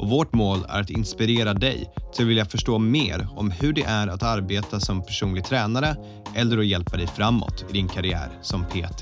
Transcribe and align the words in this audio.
och 0.00 0.08
vårt 0.08 0.32
mål 0.32 0.58
är 0.68 0.80
att 0.80 0.90
inspirera 0.90 1.54
dig 1.54 1.92
till 2.12 2.24
att 2.24 2.28
vilja 2.30 2.44
förstå 2.44 2.78
mer 2.78 3.28
om 3.36 3.50
hur 3.50 3.72
det 3.72 3.82
är 3.82 4.06
att 4.06 4.22
arbeta 4.22 4.80
som 4.80 5.02
personlig 5.02 5.44
tränare 5.44 5.96
eller 6.34 6.58
att 6.58 6.66
hjälpa 6.66 6.96
dig 6.96 7.06
framåt 7.06 7.64
i 7.70 7.72
din 7.72 7.88
karriär 7.88 8.28
som 8.42 8.64
PT. 8.64 9.00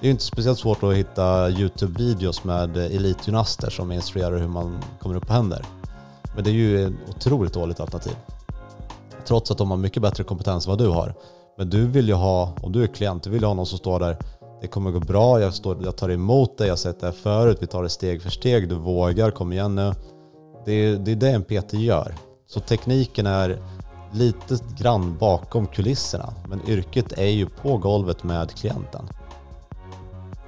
Det 0.00 0.06
är 0.06 0.10
inte 0.10 0.24
speciellt 0.24 0.58
svårt 0.58 0.82
att 0.82 0.94
hitta 0.94 1.50
YouTube-videos 1.50 2.46
med 2.46 2.76
elitgymnaster 2.76 3.70
som 3.70 3.92
instruerar 3.92 4.38
hur 4.38 4.48
man 4.48 4.78
kommer 5.00 5.14
upp 5.14 5.26
på 5.26 5.32
händer. 5.32 5.64
Men 6.34 6.44
det 6.44 6.50
är 6.50 6.54
ju 6.54 6.86
ett 6.86 6.94
otroligt 7.08 7.52
dåligt 7.52 7.80
alternativ. 7.80 8.16
Trots 9.26 9.50
att 9.50 9.58
de 9.58 9.70
har 9.70 9.78
mycket 9.78 10.02
bättre 10.02 10.24
kompetens 10.24 10.66
än 10.66 10.70
vad 10.70 10.78
du 10.78 10.88
har. 10.88 11.14
Men 11.58 11.70
du 11.70 11.86
vill 11.86 12.08
ju 12.08 12.14
ha, 12.14 12.54
om 12.60 12.72
du 12.72 12.82
är 12.82 12.86
klient, 12.86 13.22
du 13.22 13.30
vill 13.30 13.40
ju 13.40 13.46
ha 13.46 13.54
någon 13.54 13.66
som 13.66 13.78
står 13.78 14.00
där 14.00 14.16
det 14.60 14.66
kommer 14.66 14.90
gå 14.90 15.00
bra, 15.00 15.40
jag, 15.40 15.54
står, 15.54 15.84
jag 15.84 15.96
tar 15.96 16.08
emot 16.08 16.58
dig, 16.58 16.66
jag 16.66 16.72
har 16.72 16.76
sett 16.76 17.00
det 17.00 17.06
här 17.06 17.12
förut, 17.12 17.58
vi 17.60 17.66
tar 17.66 17.82
det 17.82 17.88
steg 17.88 18.22
för 18.22 18.30
steg, 18.30 18.68
du 18.68 18.74
vågar, 18.74 19.30
kom 19.30 19.52
igen 19.52 19.74
nu. 19.74 19.94
Det 20.64 20.72
är, 20.72 20.96
det 20.96 21.12
är 21.12 21.16
det 21.16 21.30
en 21.30 21.44
PT 21.44 21.72
gör. 21.72 22.14
Så 22.46 22.60
tekniken 22.60 23.26
är 23.26 23.62
lite 24.12 24.58
grann 24.78 25.18
bakom 25.18 25.66
kulisserna, 25.66 26.34
men 26.48 26.68
yrket 26.68 27.12
är 27.12 27.30
ju 27.30 27.46
på 27.46 27.76
golvet 27.78 28.24
med 28.24 28.50
klienten. 28.50 29.08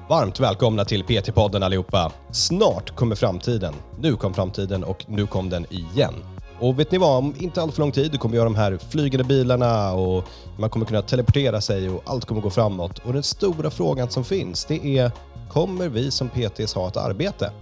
Varmt 0.08 0.40
välkomna 0.40 0.84
till 0.84 1.04
PT-podden 1.04 1.64
allihopa. 1.64 2.12
Snart 2.30 2.96
kommer 2.96 3.16
framtiden. 3.16 3.74
Nu 3.98 4.16
kom 4.16 4.34
framtiden 4.34 4.84
och 4.84 5.04
nu 5.08 5.26
kom 5.26 5.50
den 5.50 5.66
igen. 5.70 6.14
Och 6.60 6.78
vet 6.78 6.90
ni 6.92 6.98
vad, 6.98 7.18
om 7.18 7.34
inte 7.38 7.62
allt 7.62 7.74
för 7.74 7.82
lång 7.82 7.92
tid, 7.92 8.12
du 8.12 8.18
kommer 8.18 8.36
göra 8.36 8.44
de 8.44 8.54
här 8.54 8.78
flygande 8.90 9.24
bilarna 9.24 9.92
och 9.92 10.24
man 10.58 10.70
kommer 10.70 10.86
kunna 10.86 11.02
teleportera 11.02 11.60
sig 11.60 11.90
och 11.90 12.02
allt 12.06 12.24
kommer 12.24 12.40
gå 12.40 12.50
framåt. 12.50 12.98
Och 12.98 13.12
den 13.12 13.22
stora 13.22 13.70
frågan 13.70 14.10
som 14.10 14.24
finns, 14.24 14.64
det 14.64 14.98
är 14.98 15.12
kommer 15.50 15.88
vi 15.88 16.10
som 16.10 16.28
PTs 16.28 16.74
ha 16.74 16.88
ett 16.88 16.96
arbete? 16.96 17.52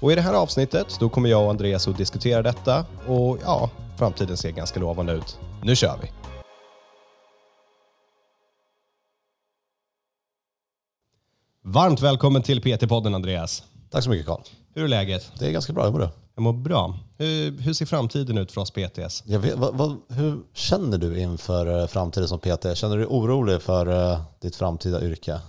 Och 0.00 0.12
i 0.12 0.14
det 0.14 0.20
här 0.20 0.34
avsnittet, 0.34 0.96
då 1.00 1.08
kommer 1.08 1.28
jag 1.28 1.44
och 1.44 1.50
Andreas 1.50 1.88
att 1.88 1.98
diskutera 1.98 2.42
detta 2.42 2.84
och 3.06 3.38
ja, 3.42 3.70
framtiden 3.98 4.36
ser 4.36 4.50
ganska 4.50 4.80
lovande 4.80 5.12
ut. 5.12 5.38
Nu 5.62 5.76
kör 5.76 5.98
vi! 6.02 6.10
Varmt 11.62 12.00
välkommen 12.00 12.42
till 12.42 12.60
PT-podden 12.60 13.14
Andreas. 13.14 13.62
Tack 13.90 14.04
så 14.04 14.10
mycket 14.10 14.26
Karl. 14.26 14.40
Hur 14.74 14.84
är 14.84 14.88
läget? 14.88 15.32
Det 15.38 15.46
är 15.46 15.50
ganska 15.50 15.72
bra, 15.72 15.84
hur 15.84 15.92
mår 15.92 15.98
du? 15.98 16.08
Jag 16.34 16.42
mår 16.42 16.52
bra. 16.52 16.98
Hur, 17.18 17.60
hur 17.60 17.72
ser 17.72 17.86
framtiden 17.86 18.38
ut 18.38 18.52
för 18.52 18.60
oss 18.60 18.70
PTs? 18.70 19.22
Jag 19.26 19.38
vet, 19.38 19.54
vad, 19.54 19.74
vad, 19.74 19.96
hur 20.08 20.42
känner 20.54 20.98
du 20.98 21.20
inför 21.20 21.80
eh, 21.80 21.86
framtiden 21.86 22.28
som 22.28 22.38
PT? 22.38 22.76
Känner 22.76 22.96
du 22.96 23.02
dig 23.02 23.10
orolig 23.10 23.62
för 23.62 23.88
uh, 23.88 24.20
ditt 24.40 24.56
framtida 24.56 25.04
yrke? 25.04 25.40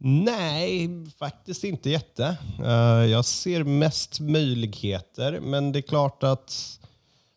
Nej, 0.00 0.88
faktiskt 1.18 1.64
inte 1.64 1.90
jätte. 1.90 2.36
Uh, 2.60 3.06
jag 3.06 3.24
ser 3.24 3.64
mest 3.64 4.20
möjligheter, 4.20 5.40
men 5.40 5.72
det 5.72 5.78
är 5.78 5.82
klart 5.82 6.22
att 6.22 6.78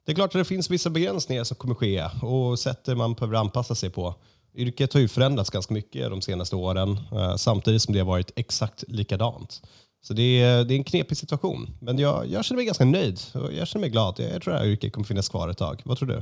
det 0.05 0.11
är 0.11 0.15
klart 0.15 0.35
att 0.35 0.41
det 0.41 0.45
finns 0.45 0.69
vissa 0.69 0.89
begränsningar 0.89 1.43
som 1.43 1.57
kommer 1.57 1.75
ske 1.75 2.05
och 2.21 2.59
sätter 2.59 2.95
man 2.95 3.13
behöver 3.13 3.37
anpassa 3.37 3.75
sig 3.75 3.89
på. 3.89 4.15
Yrket 4.55 4.93
har 4.93 4.99
ju 4.99 5.07
förändrats 5.07 5.49
ganska 5.49 5.73
mycket 5.73 6.09
de 6.09 6.21
senaste 6.21 6.55
åren, 6.55 6.99
samtidigt 7.37 7.81
som 7.81 7.93
det 7.93 7.99
har 7.99 8.07
varit 8.07 8.31
exakt 8.35 8.83
likadant. 8.87 9.61
Så 10.03 10.13
det 10.13 10.41
är, 10.41 10.63
det 10.63 10.73
är 10.73 10.75
en 10.75 10.83
knepig 10.83 11.17
situation. 11.17 11.69
Men 11.79 11.99
jag, 11.99 12.27
jag 12.27 12.45
känner 12.45 12.57
mig 12.57 12.65
ganska 12.65 12.85
nöjd 12.85 13.19
och 13.33 13.53
jag 13.53 13.67
känner 13.67 13.81
mig 13.81 13.89
glad. 13.89 14.15
Jag, 14.17 14.31
jag 14.31 14.41
tror 14.41 14.53
att 14.53 14.59
det 14.59 14.65
här 14.65 14.71
yrket 14.71 14.93
kommer 14.93 15.07
finnas 15.07 15.29
kvar 15.29 15.49
ett 15.49 15.57
tag. 15.57 15.81
Vad 15.85 15.97
tror 15.97 16.07
du? 16.07 16.21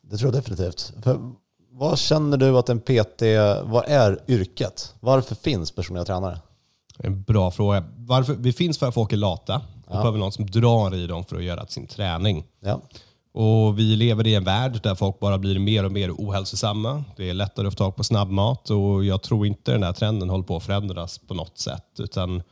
Det 0.00 0.16
tror 0.16 0.34
jag 0.34 0.42
definitivt. 0.42 0.92
För 1.02 1.18
vad 1.70 1.98
känner 1.98 2.36
du 2.36 2.58
att 2.58 2.68
en 2.68 2.80
PT, 2.80 3.22
vad 3.64 3.84
är 3.86 4.18
yrket? 4.28 4.94
Varför 5.00 5.34
finns 5.34 5.70
personliga 5.70 6.04
tränare? 6.04 6.38
En 6.98 7.22
bra 7.22 7.50
fråga. 7.50 7.84
Varför? 7.96 8.34
Vi 8.34 8.52
finns 8.52 8.78
för 8.78 8.88
att 8.88 8.94
folk 8.94 9.12
är 9.12 9.16
lata 9.16 9.56
och 9.56 9.94
ja. 9.94 9.96
behöver 9.96 10.18
någon 10.18 10.32
som 10.32 10.46
drar 10.46 10.94
i 10.94 11.06
dem 11.06 11.24
för 11.24 11.36
att 11.36 11.42
göra 11.42 11.66
sin 11.66 11.86
träning. 11.86 12.44
Ja. 12.60 12.80
Och 13.32 13.78
Vi 13.78 13.96
lever 13.96 14.26
i 14.26 14.34
en 14.34 14.44
värld 14.44 14.80
där 14.82 14.94
folk 14.94 15.20
bara 15.20 15.38
blir 15.38 15.58
mer 15.58 15.84
och 15.84 15.92
mer 15.92 16.10
ohälsosamma. 16.10 17.04
Det 17.16 17.30
är 17.30 17.34
lättare 17.34 17.66
att 17.66 17.72
få 17.72 17.78
tag 17.78 17.96
på 17.96 18.04
snabbmat 18.04 18.70
och 18.70 19.04
jag 19.04 19.22
tror 19.22 19.46
inte 19.46 19.72
den 19.72 19.82
här 19.82 19.92
trenden 19.92 20.30
håller 20.30 20.44
på 20.44 20.56
att 20.56 20.62
förändras 20.62 21.18
på 21.18 21.34
något 21.34 21.58
sätt. 21.58 21.86
Utan 21.98 22.42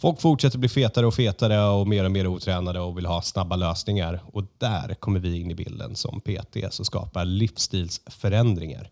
Folk 0.00 0.20
fortsätter 0.20 0.58
bli 0.58 0.68
fetare 0.68 1.06
och 1.06 1.14
fetare 1.14 1.68
och 1.68 1.88
mer 1.88 2.04
och 2.04 2.10
mer 2.10 2.26
otränade 2.26 2.80
och 2.80 2.98
vill 2.98 3.06
ha 3.06 3.22
snabba 3.22 3.56
lösningar. 3.56 4.22
Och 4.32 4.44
där 4.58 4.94
kommer 4.94 5.20
vi 5.20 5.40
in 5.40 5.50
i 5.50 5.54
bilden 5.54 5.96
som 5.96 6.20
PT 6.20 6.56
som 6.70 6.84
skapar 6.84 7.24
livsstilsförändringar. 7.24 8.82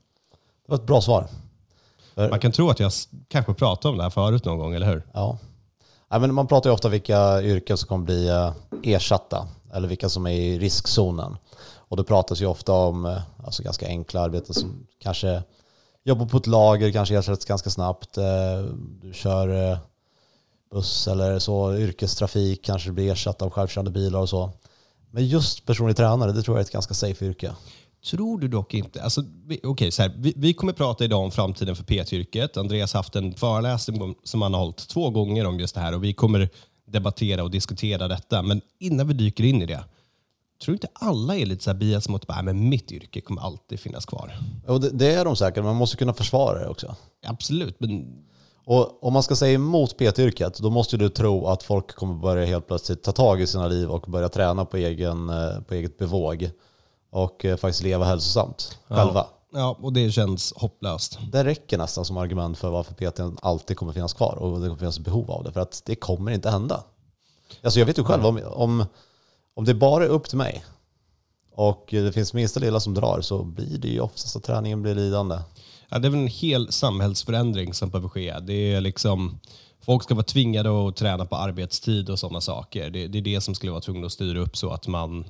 Det 0.66 0.72
var 0.72 0.76
ett 0.76 0.86
bra 0.86 1.00
svar. 1.00 1.28
Man 2.14 2.40
kan 2.40 2.52
tro 2.52 2.70
att 2.70 2.80
jag 2.80 2.92
kanske 3.28 3.54
pratade 3.54 3.92
om 3.92 3.96
det 3.96 4.02
här 4.02 4.10
förut 4.10 4.44
någon 4.44 4.58
gång, 4.58 4.74
eller 4.74 4.86
hur? 4.86 5.02
Ja. 5.12 5.38
ja 6.08 6.18
men 6.18 6.34
man 6.34 6.46
pratar 6.46 6.70
ju 6.70 6.74
ofta 6.74 6.88
vilka 6.88 7.42
yrken 7.42 7.76
som 7.76 7.88
kommer 7.88 8.04
bli 8.04 8.28
eh, 8.28 8.52
ersatta 8.82 9.48
eller 9.72 9.88
vilka 9.88 10.08
som 10.08 10.26
är 10.26 10.30
i 10.30 10.58
riskzonen. 10.58 11.36
Och 11.88 11.96
det 11.96 12.04
pratas 12.04 12.40
ju 12.40 12.46
ofta 12.46 12.72
om 12.72 13.06
eh, 13.06 13.18
alltså 13.44 13.62
ganska 13.62 13.86
enkla 13.86 14.20
arbeten 14.20 14.54
som 14.54 14.86
kanske 15.02 15.42
jobbar 16.04 16.26
på 16.26 16.36
ett 16.36 16.46
lager, 16.46 16.92
kanske 16.92 17.18
ersätts 17.18 17.44
ganska 17.44 17.70
snabbt. 17.70 18.18
Eh, 18.18 18.24
du 19.02 19.12
kör 19.12 19.78
buss 20.71 21.09
eller 21.09 21.38
så, 21.38 21.77
yrkestrafik 21.77 22.65
kanske 22.65 22.93
blir 22.93 23.12
ersatt 23.12 23.43
av 23.43 23.50
självkörande 23.50 23.91
bilar 23.91 24.21
och 24.21 24.28
så. 24.28 24.53
Men 25.10 25.27
just 25.27 25.66
personlig 25.66 25.97
tränare, 25.97 26.32
det 26.32 26.43
tror 26.43 26.56
jag 26.56 26.60
är 26.60 26.65
ett 26.65 26.72
ganska 26.72 26.94
safe 26.94 27.27
yrke. 27.27 27.53
Tror 28.10 28.38
du 28.38 28.49
dock 28.49 28.75
inte. 28.75 29.03
Alltså, 29.03 29.25
vi, 29.47 29.60
okay, 29.62 29.91
så 29.91 30.03
här, 30.03 30.12
vi, 30.16 30.32
vi, 30.37 30.54
kommer 30.54 30.72
prata 30.72 31.04
idag 31.04 31.21
om 31.25 31.31
framtiden 31.31 31.77
för 31.77 31.84
PT-yrket. 31.84 32.56
Andreas 32.56 32.93
har 32.93 32.99
haft 32.99 33.16
en 33.16 33.34
föreläsning 33.34 34.15
som 34.25 34.43
han 34.43 34.54
har 34.54 34.60
hållit 34.60 34.88
två 34.88 35.10
gånger 35.10 35.47
om 35.47 35.60
just 35.60 35.75
det 35.75 35.81
här 35.81 35.94
och 35.94 36.04
vi 36.04 36.12
kommer 36.12 36.49
debattera 36.87 37.43
och 37.43 37.50
diskutera 37.50 38.09
detta. 38.09 38.43
Men 38.43 38.60
innan 38.78 39.09
vi 39.09 39.15
dyker 39.15 39.44
in 39.44 39.62
i 39.62 39.66
det, 39.66 39.84
tror 40.65 40.72
du 40.72 40.72
inte 40.72 40.88
alla 40.93 41.37
är 41.37 41.47
lite 41.47 41.65
så 41.65 41.71
här 41.71 41.78
bias 41.78 42.09
mot 42.09 42.31
att 42.31 42.56
mitt 42.56 42.93
yrke 42.93 43.21
kommer 43.21 43.43
alltid 43.43 43.81
finnas 43.81 44.06
kvar? 44.06 44.38
Jo, 44.69 44.78
det, 44.78 44.91
det 44.91 45.15
är 45.15 45.25
de 45.25 45.37
säkert, 45.37 45.65
man 45.65 45.77
måste 45.77 45.97
kunna 45.97 46.15
försvara 46.15 46.59
det 46.59 46.69
också. 46.69 46.97
Absolut, 47.27 47.81
men 47.81 48.25
och 48.66 49.04
om 49.04 49.12
man 49.12 49.22
ska 49.22 49.37
säga 49.37 49.54
emot 49.54 49.97
PT-yrket, 49.97 50.59
då 50.59 50.71
måste 50.71 50.97
du 50.97 51.09
tro 51.09 51.47
att 51.47 51.62
folk 51.62 51.94
kommer 51.94 52.15
börja 52.15 52.47
helt 52.47 52.66
plötsligt 52.66 53.03
ta 53.03 53.12
tag 53.12 53.41
i 53.41 53.47
sina 53.47 53.66
liv 53.69 53.91
och 53.91 54.04
börja 54.09 54.28
träna 54.28 54.65
på, 54.65 54.77
egen, 54.77 55.28
eh, 55.28 55.60
på 55.60 55.75
eget 55.75 55.99
bevåg. 55.99 56.50
Och 57.10 57.44
eh, 57.44 57.56
faktiskt 57.56 57.82
leva 57.82 58.04
hälsosamt 58.04 58.78
själva. 58.88 59.27
Ja, 59.53 59.77
och 59.81 59.93
det 59.93 60.10
känns 60.10 60.53
hopplöst. 60.56 61.19
Det 61.32 61.44
räcker 61.44 61.78
nästan 61.78 62.04
som 62.04 62.16
argument 62.16 62.59
för 62.59 62.71
varför 62.71 62.94
PT 62.94 63.21
alltid 63.43 63.77
kommer 63.77 63.93
finnas 63.93 64.15
kvar 64.15 64.37
och 64.38 64.60
det 64.60 64.66
kommer 64.66 64.78
finnas 64.78 64.98
behov 64.98 65.31
av 65.31 65.44
det. 65.44 65.53
För 65.53 65.60
att 65.60 65.83
det 65.84 65.94
kommer 65.94 66.33
inte 66.33 66.50
hända. 66.50 66.84
Alltså 67.62 67.78
jag 67.78 67.87
vet 67.87 67.98
ju 67.98 68.04
själv, 68.04 68.27
om, 68.27 68.41
om, 68.47 68.84
om 69.54 69.65
det 69.65 69.75
bara 69.75 70.04
är 70.04 70.09
upp 70.09 70.28
till 70.28 70.38
mig 70.38 70.65
och 71.54 71.87
det 71.91 72.12
finns 72.12 72.34
minsta 72.34 72.60
lilla 72.60 72.81
som 72.81 72.94
drar 72.94 73.21
så 73.21 73.43
blir 73.43 73.78
det 73.78 73.88
ju 73.88 74.00
oftast 74.00 74.37
att 74.37 74.44
träningen 74.44 74.83
blir 74.83 74.94
lidande. 74.94 75.38
Ja, 75.88 75.98
det 75.98 76.08
är 76.08 76.10
väl 76.10 76.20
en 76.20 76.26
hel 76.26 76.72
samhällsförändring 76.72 77.74
som 77.74 77.91
behöver 77.91 78.08
ske. 78.08 78.38
Det 78.41 78.72
är 78.72 78.80
liksom, 78.80 79.41
folk 79.80 80.02
ska 80.02 80.14
vara 80.14 80.24
tvingade 80.24 80.88
att 80.88 80.97
träna 80.97 81.26
på 81.26 81.36
arbetstid 81.36 82.10
och 82.10 82.19
sådana 82.19 82.41
saker. 82.41 82.91
Det, 82.91 83.06
det 83.06 83.19
är 83.19 83.22
det 83.22 83.41
som 83.41 83.54
skulle 83.54 83.72
vara 83.72 83.80
tvungen 83.80 84.04
att 84.04 84.12
styra 84.12 84.38
upp 84.38 84.56
så 84.56 84.70
att 84.70 84.86
man 84.86 85.24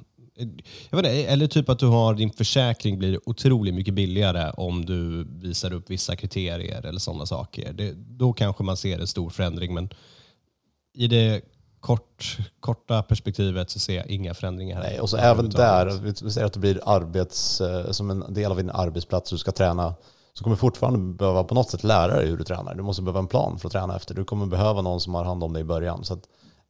jag 0.90 1.02
vet 1.02 1.06
inte, 1.06 1.24
eller 1.24 1.46
typ 1.46 1.68
att 1.68 1.78
du 1.78 1.86
har 1.86 2.14
din 2.14 2.32
försäkring 2.32 2.98
blir 2.98 3.20
otroligt 3.28 3.74
mycket 3.74 3.94
billigare 3.94 4.50
om 4.56 4.86
du 4.86 5.24
visar 5.24 5.72
upp 5.72 5.90
vissa 5.90 6.16
kriterier 6.16 6.86
eller 6.86 6.98
sådana 6.98 7.26
saker. 7.26 7.72
Det, 7.72 7.92
då 7.96 8.32
kanske 8.32 8.64
man 8.64 8.76
ser 8.76 8.98
en 8.98 9.06
stor 9.06 9.30
förändring, 9.30 9.74
men 9.74 9.88
i 10.94 11.06
det 11.06 11.42
kort, 11.80 12.38
korta 12.60 13.02
perspektivet 13.02 13.70
så 13.70 13.78
ser 13.78 13.96
jag 13.96 14.06
inga 14.06 14.34
förändringar. 14.34 14.80
Nej, 14.80 15.00
och 15.00 15.10
så 15.10 15.16
även 15.16 15.50
där, 15.50 15.86
vi 16.02 16.30
säger 16.30 16.46
att 16.46 16.52
det 16.52 16.60
blir 16.60 16.80
arbets, 16.84 17.60
eh, 17.60 17.90
som 17.90 18.10
en 18.10 18.34
del 18.34 18.50
av 18.50 18.56
din 18.56 18.70
arbetsplats, 18.70 19.30
du 19.30 19.38
ska 19.38 19.52
träna 19.52 19.94
så 20.38 20.44
kommer 20.44 20.56
du 20.56 20.60
fortfarande 20.60 21.14
behöva 21.14 21.44
på 21.44 21.54
något 21.54 21.70
sätt 21.70 21.84
lära 21.84 22.16
dig 22.16 22.26
hur 22.26 22.36
du 22.36 22.44
tränar. 22.44 22.74
Du 22.74 22.82
måste 22.82 23.02
behöva 23.02 23.18
en 23.18 23.26
plan 23.26 23.58
för 23.58 23.68
att 23.68 23.72
träna 23.72 23.96
efter. 23.96 24.14
Du 24.14 24.24
kommer 24.24 24.46
behöva 24.46 24.82
någon 24.82 25.00
som 25.00 25.14
har 25.14 25.24
hand 25.24 25.44
om 25.44 25.52
dig 25.52 25.60
i 25.60 25.64
början. 25.64 26.04
Så 26.04 26.14
att 26.14 26.22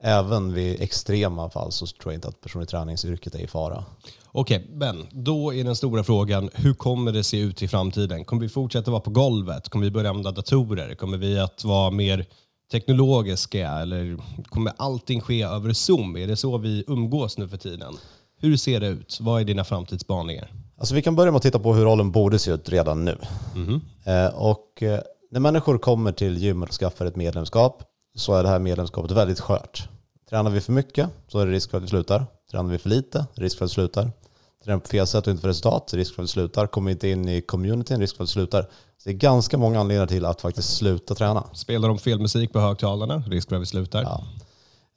även 0.03 0.53
vid 0.53 0.81
extrema 0.83 1.51
fall 1.51 1.73
så 1.73 1.87
tror 1.87 2.13
jag 2.13 2.15
inte 2.15 2.29
att 2.29 2.41
personlig 2.41 2.69
träningsyrket 2.69 3.35
är 3.35 3.39
i 3.39 3.47
fara. 3.47 3.85
Okej, 4.27 4.67
men 4.71 5.07
då 5.11 5.55
är 5.55 5.65
den 5.65 5.77
stora 5.77 6.05
frågan, 6.05 6.51
hur 6.55 6.75
kommer 6.75 7.13
det 7.13 7.25
se 7.25 7.41
ut 7.41 7.63
i 7.63 7.69
framtiden? 7.69 8.25
Kommer 8.25 8.43
vi 8.43 8.49
fortsätta 8.49 8.91
vara 8.91 9.01
på 9.01 9.11
golvet? 9.11 9.69
Kommer 9.69 9.85
vi 9.85 9.91
börja 9.91 10.11
använda 10.11 10.31
datorer? 10.31 10.95
Kommer 10.95 11.19
vi 11.19 11.39
att 11.39 11.65
vara 11.65 11.91
mer 11.91 12.27
teknologiska? 12.73 13.71
Eller 13.71 14.17
kommer 14.49 14.73
allting 14.77 15.21
ske 15.21 15.43
över 15.43 15.73
Zoom? 15.73 16.17
Är 16.17 16.27
det 16.27 16.37
så 16.37 16.59
vi 16.59 16.85
umgås 16.87 17.39
nu 17.39 17.49
för 17.49 17.57
tiden? 17.57 17.95
Hur 18.39 18.57
ser 18.57 18.81
det 18.81 18.87
ut? 18.87 19.19
Vad 19.21 19.41
är 19.41 19.45
dina 19.45 19.65
framtidsspaningar? 19.65 20.66
Alltså 20.79 20.95
vi 20.95 21.03
kan 21.03 21.17
börja 21.17 21.31
med 21.31 21.37
att 21.37 21.43
titta 21.43 21.59
på 21.59 21.75
hur 21.75 21.85
rollen 21.85 22.11
borde 22.11 22.39
se 22.39 22.51
ut 22.51 22.69
redan 22.69 23.05
nu. 23.05 23.19
Eh, 24.05 24.35
och 24.35 24.83
eh, 24.83 25.01
när 25.31 25.41
människor 25.41 25.79
kommer 25.79 26.13
till 26.13 26.39
gymmet 26.39 26.69
och 26.69 26.75
skaffar 26.75 27.07
ett 27.07 27.17
medlemskap 27.17 27.83
så 28.17 28.35
är 28.35 28.43
det 28.43 28.49
här 28.49 28.59
medlemskapet 28.59 29.11
väldigt 29.11 29.41
skört. 29.41 29.89
Tränar 30.31 30.51
vi 30.51 30.61
för 30.61 30.73
mycket 30.73 31.09
så 31.29 31.39
är 31.39 31.47
det 31.47 31.53
risk 31.53 31.71
för 31.71 31.79
att 31.79 31.85
vi 31.85 31.89
slutar. 31.89 32.27
Tränar 32.51 32.71
vi 32.71 32.79
för 32.79 32.89
lite, 32.89 33.27
risk 33.35 33.59
för 33.59 33.65
att 33.65 33.71
vi 33.71 33.75
slutar. 33.75 34.11
Tränar 34.65 34.77
vi 34.77 34.83
på 34.83 34.89
fel 34.89 35.07
sätt 35.07 35.27
och 35.27 35.31
inte 35.31 35.41
för 35.41 35.49
resultat, 35.49 35.95
risk 35.95 36.15
för 36.15 36.23
att 36.23 36.29
vi 36.29 36.33
slutar. 36.33 36.67
Kommer 36.67 36.91
inte 36.91 37.09
in 37.09 37.29
i 37.29 37.41
communityn, 37.41 38.01
risk 38.01 38.17
för 38.17 38.25
att 38.25 38.29
vi 38.29 38.33
slutar. 38.33 38.63
Så 38.63 39.09
det 39.09 39.11
är 39.11 39.15
ganska 39.15 39.59
många 39.59 39.81
anledningar 39.81 40.07
till 40.07 40.25
att 40.25 40.41
faktiskt 40.41 40.77
sluta 40.77 41.15
träna. 41.15 41.45
Spelar 41.53 41.89
de 41.89 41.99
fel 41.99 42.21
musik 42.21 42.53
på 42.53 42.61
högtalarna? 42.61 43.23
Risk 43.27 43.49
för 43.49 43.57
att 43.57 43.63
vi 43.63 43.67
slutar. 43.67 44.03
Ja. 44.03 44.25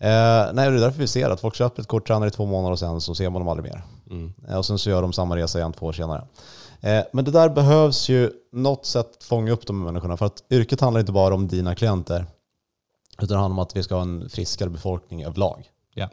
Eh, 0.02 0.54
nej, 0.54 0.72
det 0.72 0.78
är 0.78 0.80
därför 0.82 1.00
vi 1.00 1.08
ser 1.08 1.30
att 1.30 1.40
folk 1.42 1.56
köper 1.56 1.82
ett 1.82 1.88
kort, 1.88 2.08
tränar 2.08 2.28
i 2.28 2.32
två 2.32 2.46
månader 2.46 2.72
och 2.72 2.80
sen 2.80 3.02
så 3.02 3.16
ser 3.16 3.30
man 3.30 3.42
dem 3.42 3.48
aldrig 3.50 3.72
mer. 3.72 3.84
Mm. 4.10 4.34
Eh, 4.50 4.56
Och 4.58 4.66
sen 4.66 4.80
så 4.80 4.90
gör 4.90 5.02
de 5.02 5.14
samma 5.14 5.36
resa 5.36 5.60
igen 5.60 5.74
två 5.74 5.86
år 5.86 5.94
senare. 5.94 6.28
Eh, 6.82 7.04
Men 7.14 7.26
det 7.26 7.32
där 7.32 7.50
behövs 7.50 8.10
ju 8.10 8.32
något 8.52 8.86
sätt 8.86 9.24
fånga 9.24 9.52
upp 9.52 9.68
de 9.68 9.80
här 9.82 9.86
människorna. 9.86 10.18
För 10.18 10.26
att 10.26 10.44
yrket 10.50 10.82
handlar 10.82 11.00
inte 11.00 11.12
bara 11.12 11.34
om 11.36 11.48
dina 11.48 11.76
klienter. 11.76 12.26
Utan 13.22 13.28
det 13.28 13.42
handlar 13.42 13.56
om 13.56 13.60
att 13.60 13.76
vi 13.76 13.84
ska 13.84 13.96
ha 13.96 14.02
en 14.02 14.30
friskare 14.30 14.70
befolkning 14.70 15.24
överlag. 15.24 15.70
Ja. 15.94 16.10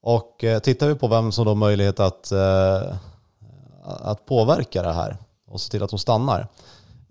Och 0.00 0.44
eh, 0.44 0.58
tittar 0.58 0.88
vi 0.88 0.94
på 0.94 1.08
vem 1.08 1.32
som 1.32 1.46
har 1.46 1.54
möjlighet 1.54 2.00
att, 2.00 2.32
eh, 2.32 2.96
att 3.84 4.26
påverka 4.26 4.82
det 4.82 4.92
här 4.92 5.16
och 5.46 5.60
se 5.60 5.70
till 5.70 5.82
att 5.82 5.90
de 5.90 5.98
stannar. 5.98 6.48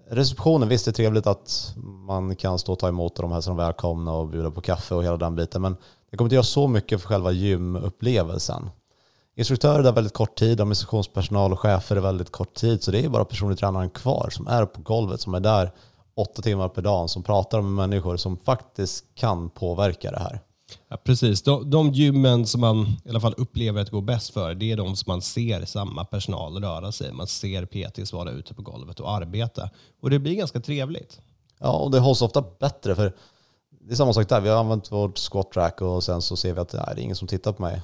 Receptionen, 0.10 0.70
visst 0.70 0.86
det 0.86 0.92
är 0.92 0.94
trevligt 0.94 1.28
att 1.28 1.74
man 2.08 2.36
kan 2.36 2.60
stå 2.60 2.74
och 2.74 2.80
ta 2.80 2.88
emot 2.88 3.16
dem, 3.16 3.32
hälsa 3.32 3.50
dem 3.50 3.58
välkomna 3.58 4.14
och 4.14 4.28
bjuda 4.28 4.52
på 4.52 4.62
kaffe 4.62 4.96
och 4.96 5.04
hela 5.04 5.18
den 5.18 5.36
biten. 5.36 5.62
Men 5.62 5.78
det 6.12 6.18
kommer 6.18 6.28
inte 6.28 6.36
göra 6.36 6.44
så 6.44 6.68
mycket 6.68 7.02
för 7.02 7.08
själva 7.08 7.32
gymupplevelsen. 7.32 8.70
Instruktörer 9.36 9.84
är 9.84 9.92
väldigt 9.92 10.14
kort 10.14 10.36
tid, 10.36 10.62
administrationspersonal 10.62 11.52
och 11.52 11.60
chefer 11.60 11.96
är 11.96 12.00
väldigt 12.00 12.32
kort 12.32 12.54
tid. 12.54 12.84
Så 12.84 12.92
det 12.92 13.06
är 13.06 13.10
bara 13.10 13.26
personlig 13.26 13.58
tränaren 13.58 13.90
kvar 13.90 14.30
som 14.32 14.48
är 14.48 14.66
på 14.66 14.82
golvet, 14.82 15.22
som 15.22 15.34
är 15.34 15.40
där 15.40 15.72
åtta 16.16 16.42
timmar 16.42 16.70
per 16.70 16.82
dag, 16.82 17.10
som 17.10 17.24
pratar 17.24 17.62
med 17.62 17.72
människor 17.72 18.18
som 18.18 18.38
faktiskt 18.38 19.06
kan 19.16 19.50
påverka 19.50 20.12
det 20.12 20.20
här. 20.20 20.42
Ja, 20.88 20.98
precis. 20.98 21.42
De, 21.42 21.70
de 21.70 21.92
gymmen 21.92 22.46
som 22.46 22.62
man 22.62 22.86
i 23.06 23.10
alla 23.10 23.20
fall 23.20 23.34
upplever 23.38 23.82
att 23.82 23.88
det 23.88 23.92
går 23.92 24.02
bäst 24.02 24.34
för, 24.34 24.56
det 24.56 24.72
är 24.72 24.78
de 24.78 24.96
som 24.96 25.12
man 25.12 25.22
ser 25.22 25.66
samma 25.66 26.06
personal 26.06 26.64
röra 26.64 26.92
sig. 26.92 27.14
Man 27.14 27.28
ser 27.28 27.66
PTs 27.66 28.14
vara 28.14 28.32
ute 28.32 28.54
på 28.54 28.62
golvet 28.62 29.00
och 29.00 29.12
arbeta. 29.12 29.70
Och 30.02 30.10
det 30.10 30.20
blir 30.20 30.36
ganska 30.36 30.60
trevligt. 30.60 31.22
Ja, 31.60 31.72
och 31.72 31.92
det 31.92 32.00
hålls 32.00 32.22
ofta 32.22 32.44
bättre 32.60 32.96
för 32.96 33.14
det 33.88 33.94
är 33.94 33.96
samma 33.96 34.14
sak 34.14 34.30
där. 34.30 34.42
Vi 34.42 34.50
har 34.50 34.60
använt 34.60 34.92
vårt 34.92 35.18
squat 35.18 35.52
track 35.52 35.82
och 35.82 36.04
sen 36.04 36.22
så 36.22 36.36
ser 36.36 36.54
vi 36.54 36.60
att 36.60 36.74
nej, 36.74 36.92
det 36.96 37.02
är 37.02 37.04
ingen 37.04 37.16
som 37.16 37.28
tittar 37.28 37.54
på 37.54 37.62
mig. 37.62 37.82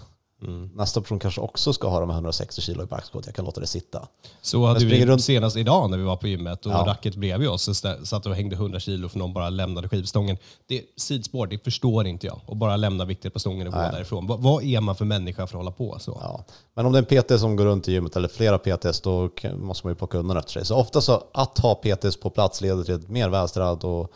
Nästa 0.75 1.01
person 1.01 1.19
kanske 1.19 1.41
också 1.41 1.73
ska 1.73 1.87
ha 1.89 1.99
de 1.99 2.09
här 2.09 2.15
160 2.17 2.61
kilo 2.61 2.83
i 2.83 2.85
backsquat. 2.85 3.25
Jag 3.25 3.35
kan 3.35 3.45
låta 3.45 3.61
det 3.61 3.67
sitta. 3.67 4.07
Så 4.41 4.65
hade 4.65 4.85
vi 4.85 5.05
runt- 5.05 5.23
senast 5.23 5.57
idag 5.57 5.89
när 5.89 5.97
vi 5.97 6.03
var 6.03 6.15
på 6.17 6.27
gymmet 6.27 6.65
och 6.65 6.71
Ja. 6.71 6.83
racket 6.87 7.15
bredvid 7.15 7.49
oss 7.49 7.63
så 7.63 7.73
satt 8.05 8.25
och 8.25 8.35
hängde 8.35 8.55
100 8.55 8.79
kilo 8.79 9.09
för 9.09 9.19
någon 9.19 9.33
bara 9.33 9.49
lämnade 9.49 9.89
skivstången. 9.89 10.37
Det 10.67 10.77
är 10.77 10.83
sidspår, 10.97 11.47
det 11.47 11.63
förstår 11.63 12.07
inte 12.07 12.27
jag. 12.27 12.39
Och 12.45 12.57
bara 12.57 12.75
lämna 12.77 13.05
viktigt 13.05 13.33
på 13.33 13.39
stången 13.39 13.67
och 13.67 13.73
gå 13.73 13.79
därifrån. 13.79 14.27
Va, 14.27 14.35
vad 14.39 14.63
är 14.63 14.81
man 14.81 14.95
för 14.95 15.05
människa 15.05 15.47
för 15.47 15.57
att 15.57 15.59
hålla 15.63 15.71
på 15.71 15.97
så? 15.99 16.17
Ja. 16.21 16.43
Men 16.73 16.85
om 16.85 16.91
det 16.91 16.99
är 16.99 17.17
en 17.17 17.23
PT 17.23 17.39
som 17.39 17.55
går 17.55 17.65
runt 17.65 17.87
i 17.87 17.91
gymmet 17.91 18.15
eller 18.15 18.27
flera 18.27 18.57
PTs 18.57 19.01
då 19.01 19.29
måste 19.57 19.87
man 19.87 19.91
ju 19.91 19.95
plocka 19.95 20.17
undan 20.17 20.37
efter 20.37 20.51
sig. 20.51 20.65
Så 20.65 20.75
ofta 20.75 21.01
så 21.01 21.23
att 21.33 21.57
ha 21.59 21.75
PTs 21.75 22.17
på 22.19 22.29
plats 22.29 22.61
leder 22.61 22.83
till 22.83 22.93
ett 22.95 23.09
mer 23.09 23.29
välstädat 23.29 23.83
och 23.83 24.11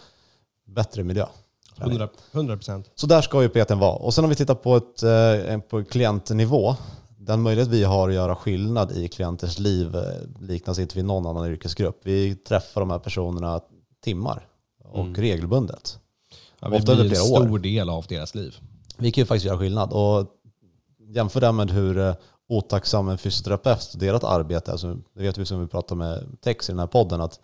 bättre 0.68 1.03
miljö. 1.03 1.25
100 1.79 2.09
100 2.31 2.56
procent. 2.56 2.91
Så 2.95 3.07
där 3.07 3.21
ska 3.21 3.41
ju 3.41 3.50
PTn 3.50 3.79
vara. 3.79 3.95
Och 3.95 4.13
sen 4.13 4.24
om 4.24 4.29
vi 4.29 4.35
tittar 4.35 4.56
på, 4.56 4.75
ett, 4.75 5.03
eh, 5.03 5.59
på 5.59 5.83
klientnivå, 5.83 6.75
den 7.18 7.41
möjlighet 7.41 7.69
vi 7.69 7.83
har 7.83 8.09
att 8.09 8.15
göra 8.15 8.35
skillnad 8.35 8.91
i 8.91 9.07
klienters 9.07 9.59
liv 9.59 9.95
eh, 9.95 10.01
liknas 10.41 10.79
inte 10.79 10.95
vid 10.95 11.06
någon 11.06 11.25
annan 11.25 11.47
yrkesgrupp. 11.51 12.00
Vi 12.03 12.35
träffar 12.35 12.81
de 12.81 12.89
här 12.91 13.00
personerna 13.00 13.62
timmar 14.03 14.47
och 14.83 15.18
regelbundet. 15.18 16.00
Ja, 16.59 16.69
vi 16.69 16.77
Ofta 16.77 16.95
blir 16.95 17.03
en 17.03 17.09
flera 17.09 17.24
år. 17.24 17.45
stor 17.45 17.59
del 17.59 17.89
av 17.89 18.06
deras 18.09 18.35
liv. 18.35 18.56
Vi 18.97 19.12
kan 19.12 19.21
ju 19.21 19.25
faktiskt 19.25 19.45
göra 19.45 19.57
skillnad. 19.57 19.94
Och 19.94 20.27
jämför 21.00 21.41
det 21.41 21.51
med 21.51 21.71
hur 21.71 21.97
eh, 21.97 22.13
otacksam 22.50 23.09
en 23.09 23.18
fysioterapeut 23.18 23.94
och 23.94 24.00
deras 24.00 24.24
arbete 24.24 24.71
är. 24.71 24.97
Det 25.13 25.21
vet 25.24 25.38
vi 25.38 25.45
som 25.45 25.62
vi 25.62 25.68
pratar 25.68 25.95
med 25.95 26.38
Tex 26.41 26.69
i 26.69 26.71
den 26.71 26.79
här 26.79 26.88
podden. 26.88 27.21
att 27.21 27.39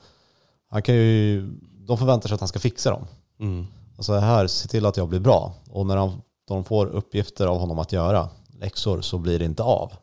han 0.70 0.82
kan 0.82 0.96
ju, 0.96 1.42
De 1.88 1.98
förväntar 1.98 2.28
sig 2.28 2.34
att 2.36 2.42
han 2.42 2.48
ska 2.48 2.60
fixa 2.60 2.92
dem. 2.92 3.06
Mm. 3.40 3.66
Alltså 3.98 4.14
här, 4.14 4.48
se 4.48 4.68
till 4.68 4.86
att 4.86 4.98
jag 4.98 5.10
blir 5.10 5.20
bra. 5.20 5.54
Och 5.70 5.86
när 5.86 5.98
han, 5.98 6.22
de 6.48 6.64
får 6.64 6.86
uppgifter 6.86 7.48
av 7.48 7.60
honom 7.60 7.80
att 7.80 7.92
göra, 7.92 8.30
läxor, 8.60 9.02
så 9.02 9.18
blir 9.18 9.40
det 9.40 9.46
inte 9.46 9.64
av. 9.64 9.94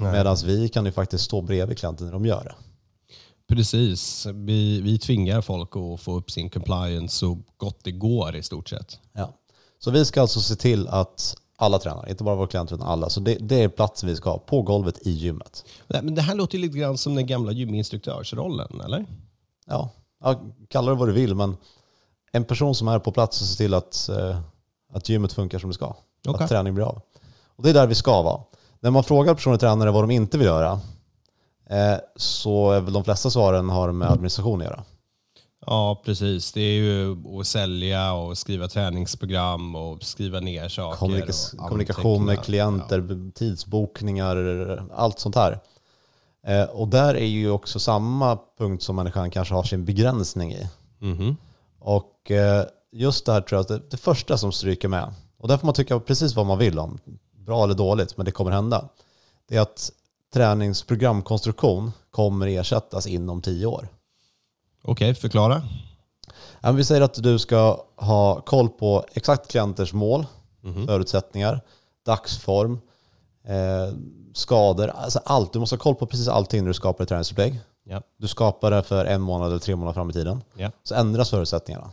Medan 0.00 0.36
vi 0.44 0.68
kan 0.68 0.84
ju 0.84 0.92
faktiskt 0.92 1.24
stå 1.24 1.40
bredvid 1.40 1.78
klienten 1.78 2.06
när 2.06 2.12
de 2.12 2.26
gör 2.26 2.44
det. 2.44 2.54
Precis. 3.54 4.26
Vi, 4.26 4.80
vi 4.80 4.98
tvingar 4.98 5.40
folk 5.40 5.76
att 5.76 6.00
få 6.00 6.16
upp 6.16 6.30
sin 6.30 6.50
compliance 6.50 7.16
så 7.16 7.38
gott 7.56 7.78
det 7.84 7.92
går 7.92 8.36
i 8.36 8.42
stort 8.42 8.68
sett. 8.68 8.98
Ja. 9.12 9.32
Så 9.78 9.90
vi 9.90 10.04
ska 10.04 10.20
alltså 10.20 10.40
se 10.40 10.56
till 10.56 10.88
att 10.88 11.36
alla 11.56 11.78
tränar, 11.78 12.08
inte 12.08 12.24
bara 12.24 12.36
våra 12.36 12.46
klienter 12.46 12.74
utan 12.74 12.86
alla. 12.88 13.10
Så 13.10 13.20
det, 13.20 13.34
det 13.34 13.62
är 13.62 13.68
platsen 13.68 14.08
vi 14.08 14.16
ska 14.16 14.30
ha, 14.30 14.38
på 14.38 14.62
golvet 14.62 15.06
i 15.06 15.10
gymmet. 15.10 15.64
Men 15.86 16.14
det 16.14 16.22
här 16.22 16.34
låter 16.34 16.58
lite 16.58 16.78
grann 16.78 16.98
som 16.98 17.14
den 17.14 17.26
gamla 17.26 17.52
gyminstruktörsrollen, 17.52 18.80
eller? 18.80 19.06
Ja, 19.66 19.90
ja, 20.20 20.42
kalla 20.68 20.90
det 20.90 20.96
vad 20.96 21.08
du 21.08 21.12
vill, 21.12 21.34
men 21.34 21.56
en 22.32 22.44
person 22.44 22.74
som 22.74 22.88
är 22.88 22.98
på 22.98 23.12
plats 23.12 23.40
och 23.40 23.46
ser 23.46 23.56
till 23.56 23.74
att, 23.74 24.08
eh, 24.08 24.38
att 24.92 25.08
gymmet 25.08 25.32
funkar 25.32 25.58
som 25.58 25.70
det 25.70 25.74
ska. 25.74 25.94
Okej. 26.28 26.44
Att 26.44 26.48
träning 26.50 26.74
blir 26.74 26.84
av. 26.84 27.00
Och 27.56 27.62
det 27.62 27.70
är 27.70 27.74
där 27.74 27.86
vi 27.86 27.94
ska 27.94 28.22
vara. 28.22 28.40
När 28.80 28.90
man 28.90 29.04
frågar 29.04 29.34
personer 29.34 29.54
och 29.54 29.60
tränare 29.60 29.90
vad 29.90 30.02
de 30.02 30.10
inte 30.10 30.38
vill 30.38 30.46
göra 30.46 30.80
eh, 31.70 31.94
så 32.16 32.70
är 32.72 32.80
väl 32.80 32.92
de 32.92 33.04
flesta 33.04 33.30
svaren 33.30 33.68
har 33.70 33.92
med 33.92 34.10
administration 34.10 34.60
att 34.60 34.66
göra. 34.66 34.84
Ja, 35.66 36.02
precis. 36.04 36.52
Det 36.52 36.60
är 36.60 36.74
ju 36.74 37.16
att 37.40 37.46
sälja 37.46 38.12
och 38.12 38.38
skriva 38.38 38.68
träningsprogram 38.68 39.74
och 39.76 40.02
skriva 40.02 40.40
ner 40.40 40.68
saker. 40.68 40.98
Kommunika- 40.98 41.56
kommunikation 41.68 42.24
med 42.24 42.42
klienter, 42.44 43.30
tidsbokningar, 43.32 44.36
allt 44.94 45.18
sånt 45.18 45.34
här. 45.36 45.60
Eh, 46.46 46.64
och 46.64 46.88
där 46.88 47.14
är 47.14 47.26
ju 47.26 47.50
också 47.50 47.78
samma 47.80 48.38
punkt 48.58 48.82
som 48.82 48.96
människan 48.96 49.30
kanske 49.30 49.54
har 49.54 49.62
sin 49.62 49.84
begränsning 49.84 50.52
i. 50.52 50.68
Ja. 50.98 51.06
Mhm. 51.06 51.36
Och 51.84 52.30
eh, 52.30 52.64
just 52.92 53.26
det 53.26 53.32
här 53.32 53.40
tror 53.40 53.56
jag 53.56 53.60
att 53.60 53.68
det, 53.68 53.90
det 53.90 53.96
första 53.96 54.38
som 54.38 54.52
stryker 54.52 54.88
med, 54.88 55.14
och 55.38 55.48
där 55.48 55.56
får 55.56 55.66
man 55.66 55.74
tycka 55.74 56.00
precis 56.00 56.34
vad 56.34 56.46
man 56.46 56.58
vill 56.58 56.78
om, 56.78 56.98
bra 57.46 57.64
eller 57.64 57.74
dåligt, 57.74 58.16
men 58.16 58.26
det 58.26 58.32
kommer 58.32 58.50
hända, 58.50 58.88
det 59.48 59.56
är 59.56 59.60
att 59.60 59.90
träningsprogramkonstruktion 60.34 61.92
kommer 62.10 62.46
ersättas 62.46 63.06
inom 63.06 63.42
tio 63.42 63.66
år. 63.66 63.88
Okej, 64.82 65.14
förklara. 65.14 65.62
Ja, 66.60 66.68
men 66.68 66.76
Vi 66.76 66.84
säger 66.84 67.00
att 67.00 67.22
du 67.22 67.38
ska 67.38 67.84
ha 67.96 68.40
koll 68.40 68.68
på 68.68 69.04
exakt 69.12 69.50
klienters 69.50 69.92
mål, 69.92 70.26
Mhm. 70.60 70.86
förutsättningar, 70.86 71.60
dagsform, 72.06 72.80
eh, 73.44 73.94
skador, 74.34 74.88
alltså 74.88 75.20
allt. 75.24 75.52
Du 75.52 75.58
måste 75.58 75.76
ha 75.76 75.80
koll 75.80 75.94
på 75.94 76.06
precis 76.06 76.28
allting 76.28 76.60
när 76.60 76.68
du 76.68 76.74
skapar 76.74 77.02
ett 77.04 77.08
träningsupplägg. 77.08 77.60
Ja. 77.84 78.02
Du 78.16 78.28
skapar 78.28 78.70
det 78.70 78.82
för 78.82 79.04
en 79.04 79.20
månad 79.20 79.48
eller 79.48 79.58
tre 79.58 79.76
månader 79.76 79.94
fram 79.94 80.10
i 80.10 80.12
tiden. 80.12 80.42
Ja. 80.56 80.70
Så 80.82 80.94
ändras 80.94 81.30
förutsättningarna. 81.30 81.90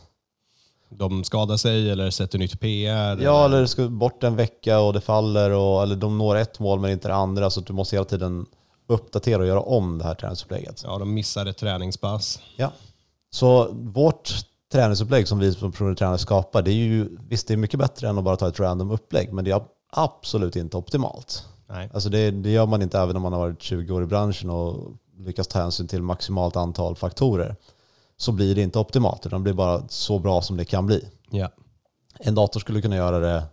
De 0.88 1.24
skadar 1.24 1.56
sig 1.56 1.90
eller 1.90 2.10
sätter 2.10 2.38
nytt 2.38 2.60
PR? 2.60 3.18
Ja, 3.22 3.44
eller 3.44 3.60
det 3.60 3.68
ska 3.68 3.88
bort 3.88 4.22
en 4.22 4.36
vecka 4.36 4.80
och 4.80 4.92
det 4.92 5.00
faller, 5.00 5.50
och, 5.50 5.82
eller 5.82 5.96
de 5.96 6.18
når 6.18 6.36
ett 6.36 6.58
mål 6.58 6.80
men 6.80 6.90
inte 6.90 7.08
det 7.08 7.14
andra. 7.14 7.50
Så 7.50 7.60
du 7.60 7.72
måste 7.72 7.96
hela 7.96 8.04
tiden 8.04 8.46
uppdatera 8.86 9.38
och 9.38 9.46
göra 9.46 9.60
om 9.60 9.98
det 9.98 10.04
här 10.04 10.14
träningsupplägget. 10.14 10.82
Ja, 10.84 10.98
de 10.98 11.14
missar 11.14 11.46
ett 11.46 11.56
träningspass. 11.56 12.40
Ja. 12.56 12.72
Så 13.30 13.68
vårt 13.72 14.30
träningsupplägg 14.72 15.28
som 15.28 15.38
vi 15.38 15.54
som 15.54 15.72
personlig 15.72 15.98
tränare 15.98 16.18
skapar, 16.18 16.62
det 16.62 16.70
är 16.70 16.74
ju 16.74 17.18
visst 17.28 17.48
det 17.48 17.54
är 17.54 17.58
mycket 17.58 17.80
bättre 17.80 18.08
än 18.08 18.18
att 18.18 18.24
bara 18.24 18.36
ta 18.36 18.48
ett 18.48 18.60
random 18.60 18.90
upplägg, 18.90 19.32
men 19.32 19.44
det 19.44 19.50
är 19.50 19.62
absolut 19.92 20.56
inte 20.56 20.76
optimalt. 20.76 21.46
Nej. 21.68 21.90
Alltså 21.94 22.08
det, 22.08 22.30
det 22.30 22.50
gör 22.50 22.66
man 22.66 22.82
inte 22.82 22.98
även 22.98 23.16
om 23.16 23.22
man 23.22 23.32
har 23.32 23.40
varit 23.40 23.62
20 23.62 23.94
år 23.94 24.02
i 24.02 24.06
branschen 24.06 24.50
och 24.50 24.92
lyckas 25.24 25.48
ta 25.48 25.58
hänsyn 25.58 25.88
till 25.88 26.02
maximalt 26.02 26.56
antal 26.56 26.96
faktorer. 26.96 27.56
Så 28.16 28.32
blir 28.32 28.54
det 28.54 28.62
inte 28.62 28.78
optimalt, 28.78 29.26
utan 29.26 29.40
det 29.40 29.44
blir 29.44 29.54
bara 29.54 29.88
så 29.88 30.18
bra 30.18 30.42
som 30.42 30.56
det 30.56 30.64
kan 30.64 30.86
bli. 30.86 31.08
Ja. 31.30 31.50
En 32.18 32.34
dator 32.34 32.60
skulle 32.60 32.82
kunna 32.82 32.96
göra 32.96 33.18
det 33.18 33.44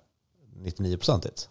99-procentigt. 0.64 1.50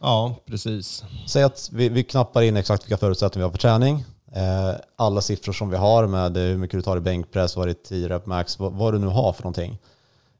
ja, 0.00 0.34
precis. 0.46 1.04
Säg 1.26 1.42
att 1.42 1.70
vi, 1.72 1.88
vi 1.88 2.04
knappar 2.04 2.42
in 2.42 2.56
exakt 2.56 2.84
vilka 2.84 2.96
förutsättningar 2.96 3.46
vi 3.46 3.48
har 3.48 3.52
för 3.52 3.58
träning. 3.58 4.04
Eh, 4.32 4.74
alla 4.96 5.20
siffror 5.20 5.52
som 5.52 5.70
vi 5.70 5.76
har 5.76 6.06
med 6.06 6.36
hur 6.36 6.56
mycket 6.56 6.78
du 6.78 6.82
tar 6.82 6.96
i 6.96 7.00
bänkpress, 7.00 7.56
vad 7.56 7.68
är 7.68 7.68
det 7.68 7.82
10 7.82 8.08
rep 8.08 8.26
max, 8.26 8.58
vad, 8.58 8.72
vad 8.72 8.94
du 8.94 8.98
nu 8.98 9.06
har 9.06 9.32
för 9.32 9.42
någonting. 9.42 9.78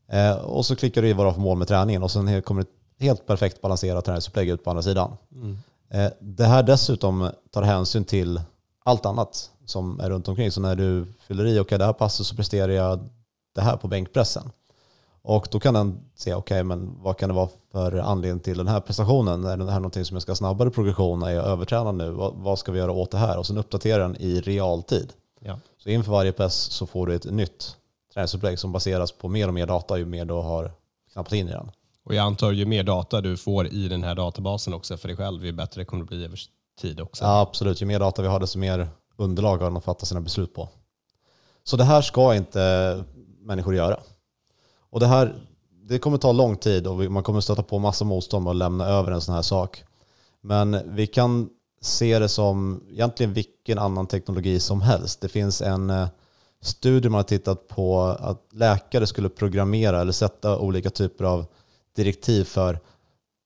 Eh, 0.09 0.37
och 0.37 0.67
så 0.67 0.76
klickar 0.76 1.03
du 1.03 1.09
i 1.09 1.12
vad 1.12 1.26
du 1.26 1.29
har 1.29 1.35
för 1.35 1.41
mål 1.41 1.59
med 1.59 1.69
träningen 1.69 2.03
och 2.03 2.11
sen 2.11 2.43
kommer 2.43 2.62
ett 2.62 2.69
helt 3.00 3.26
perfekt 3.26 3.61
balanserat 3.61 4.05
träningsupplägg 4.05 4.49
ut 4.49 4.65
på 4.65 4.71
andra 4.71 4.83
sidan. 4.83 5.17
Eh, 5.91 6.11
det 6.21 6.45
här 6.45 6.62
dessutom 6.62 7.31
tar 7.50 7.62
hänsyn 7.62 8.05
till 8.05 8.41
allt 8.87 9.07
annat 9.07 9.50
som 9.64 10.00
är 10.00 10.11
runt 10.11 10.28
omkring. 10.28 10.50
Så 10.50 10.61
när 10.61 10.76
du 10.76 11.07
fyller 11.21 11.47
i, 11.47 11.61
okej 11.61 11.78
det 11.78 11.85
här 11.85 11.93
passet 11.93 12.26
så 12.26 12.37
presterar 12.37 12.73
jag 12.73 13.09
det 13.55 13.61
här 13.61 13.76
på 13.76 13.88
bänkpressen. 13.88 14.50
Och 15.23 15.49
då 15.50 15.61
kan 15.61 15.75
den 15.75 16.00
se, 16.14 16.35
okej, 16.35 16.64
men 16.64 17.02
vad 17.02 17.19
kan 17.19 17.28
det 17.28 17.35
vara 17.35 17.49
för 17.73 17.93
anledning 17.93 18.40
till 18.40 18.59
den 18.59 18.69
här 18.69 18.81
prestationen? 18.81 19.45
Är 19.45 19.57
det 19.57 19.71
här 19.71 19.81
någonting 19.81 20.05
som 20.05 20.14
jag 20.14 20.23
ska 20.23 20.31
ha 20.33 20.37
snabbare 20.37 20.71
progression? 20.71 21.23
Är 21.23 21.31
jag 21.31 21.45
övertränad 21.45 21.95
nu? 21.95 22.11
Vad, 22.11 22.35
vad 22.35 22.59
ska 22.59 22.73
vi 22.73 22.78
göra 22.78 22.93
åt 22.93 23.11
det 23.11 23.19
här? 23.19 23.38
Och 23.38 23.47
sen 23.47 23.59
uppdatera 23.59 24.02
den 24.02 24.16
i 24.16 24.40
realtid. 24.40 25.12
Ja. 25.40 25.59
Så 25.78 25.88
inför 25.88 26.12
varje 26.12 26.33
pass 26.33 26.55
så 26.55 26.87
får 26.87 27.07
du 27.07 27.14
ett 27.14 27.25
nytt 27.25 27.76
träningsupplägg 28.14 28.59
som 28.59 28.73
baseras 28.73 29.12
på 29.12 29.28
mer 29.28 29.49
och 29.49 29.55
mer 29.55 29.66
data 29.66 29.99
ju 29.99 30.05
mer 30.05 30.25
du 30.25 30.35
har 30.35 30.73
knappat 31.12 31.33
in 31.33 31.49
i 31.49 31.52
den. 31.52 31.71
Och 32.05 32.14
jag 32.14 32.23
antar 32.23 32.52
ju 32.52 32.66
mer 32.66 32.83
data 32.83 33.21
du 33.21 33.37
får 33.37 33.66
i 33.66 33.88
den 33.88 34.05
här 34.05 34.14
databasen 34.14 34.75
också 34.75 34.97
för 34.97 35.09
dig 35.09 35.16
själv, 35.16 35.45
ju 35.45 35.52
bättre 35.52 35.85
kommer 35.85 36.05
det 36.05 36.09
bli 36.09 36.25
över 36.25 36.40
tid 36.76 37.00
också. 37.00 37.25
Ja, 37.25 37.40
absolut. 37.40 37.83
Ju 37.83 37.87
mer 37.87 37.99
data 37.99 38.23
vi 38.23 38.28
har 38.28 38.40
desto 38.40 38.59
mer 38.59 38.88
underlag 39.16 39.59
har 39.59 39.64
de 39.64 39.76
att 39.76 39.85
fatta 39.85 40.06
sina 40.06 40.21
beslut 40.21 40.54
på. 40.54 40.68
Så 41.64 41.76
det 41.76 41.85
här 41.85 42.02
ska 42.02 42.35
inte 42.35 43.04
människor 43.40 43.75
göra. 43.75 44.00
Och 44.90 45.00
det 45.00 45.06
här 45.06 45.35
det 45.88 45.99
kommer 45.99 46.18
ta 46.18 46.33
lång 46.33 46.56
tid 46.56 46.87
och 46.87 46.97
man 46.97 47.23
kommer 47.23 47.40
stöta 47.40 47.62
på 47.62 47.78
massa 47.78 48.04
motstånd 48.04 48.49
och 48.49 48.54
lämna 48.54 48.87
över 48.87 49.12
en 49.12 49.21
sån 49.21 49.35
här 49.35 49.42
sak. 49.42 49.85
Men 50.40 50.95
vi 50.95 51.06
kan 51.06 51.49
se 51.80 52.18
det 52.18 52.28
som 52.28 52.85
egentligen 52.90 53.33
vilken 53.33 53.78
annan 53.78 54.06
teknologi 54.06 54.61
som 54.61 54.80
helst. 54.80 55.21
Det 55.21 55.28
finns 55.28 55.62
en 55.62 55.90
eh, 55.90 56.09
studie 56.61 57.09
man 57.09 57.18
har 57.18 57.23
tittat 57.23 57.68
på 57.68 58.02
att 58.02 58.52
läkare 58.52 59.06
skulle 59.06 59.28
programmera 59.28 60.00
eller 60.00 60.12
sätta 60.12 60.59
olika 60.59 60.90
typer 60.90 61.25
av 61.25 61.47
direktiv 61.97 62.45
för 62.45 62.80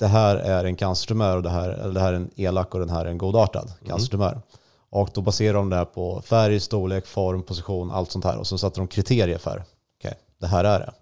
det 0.00 0.06
här 0.06 0.36
är 0.36 0.64
en 0.64 0.76
cancertumör 0.76 1.36
och 1.36 1.42
det 1.42 1.50
här, 1.50 1.68
eller 1.68 1.94
det 1.94 2.00
här 2.00 2.12
är 2.12 2.16
en 2.16 2.30
elak 2.36 2.74
och 2.74 2.80
den 2.80 2.90
här 2.90 3.04
är 3.04 3.10
en 3.10 3.18
godartad 3.18 3.72
cancertumör. 3.86 4.42
Och 4.90 5.10
då 5.14 5.20
baserar 5.20 5.54
de 5.54 5.70
det 5.70 5.76
här 5.76 5.84
på 5.84 6.22
färg, 6.22 6.60
storlek, 6.60 7.06
form, 7.06 7.42
position, 7.42 7.90
allt 7.90 8.10
sånt 8.10 8.24
här. 8.24 8.36
Och 8.38 8.46
så 8.46 8.58
satte 8.58 8.80
de 8.80 8.88
kriterier 8.88 9.38
för, 9.38 9.64
okej, 9.98 10.14
det 10.40 10.46
här 10.46 10.64
är 10.64 10.78
det. 10.78 10.92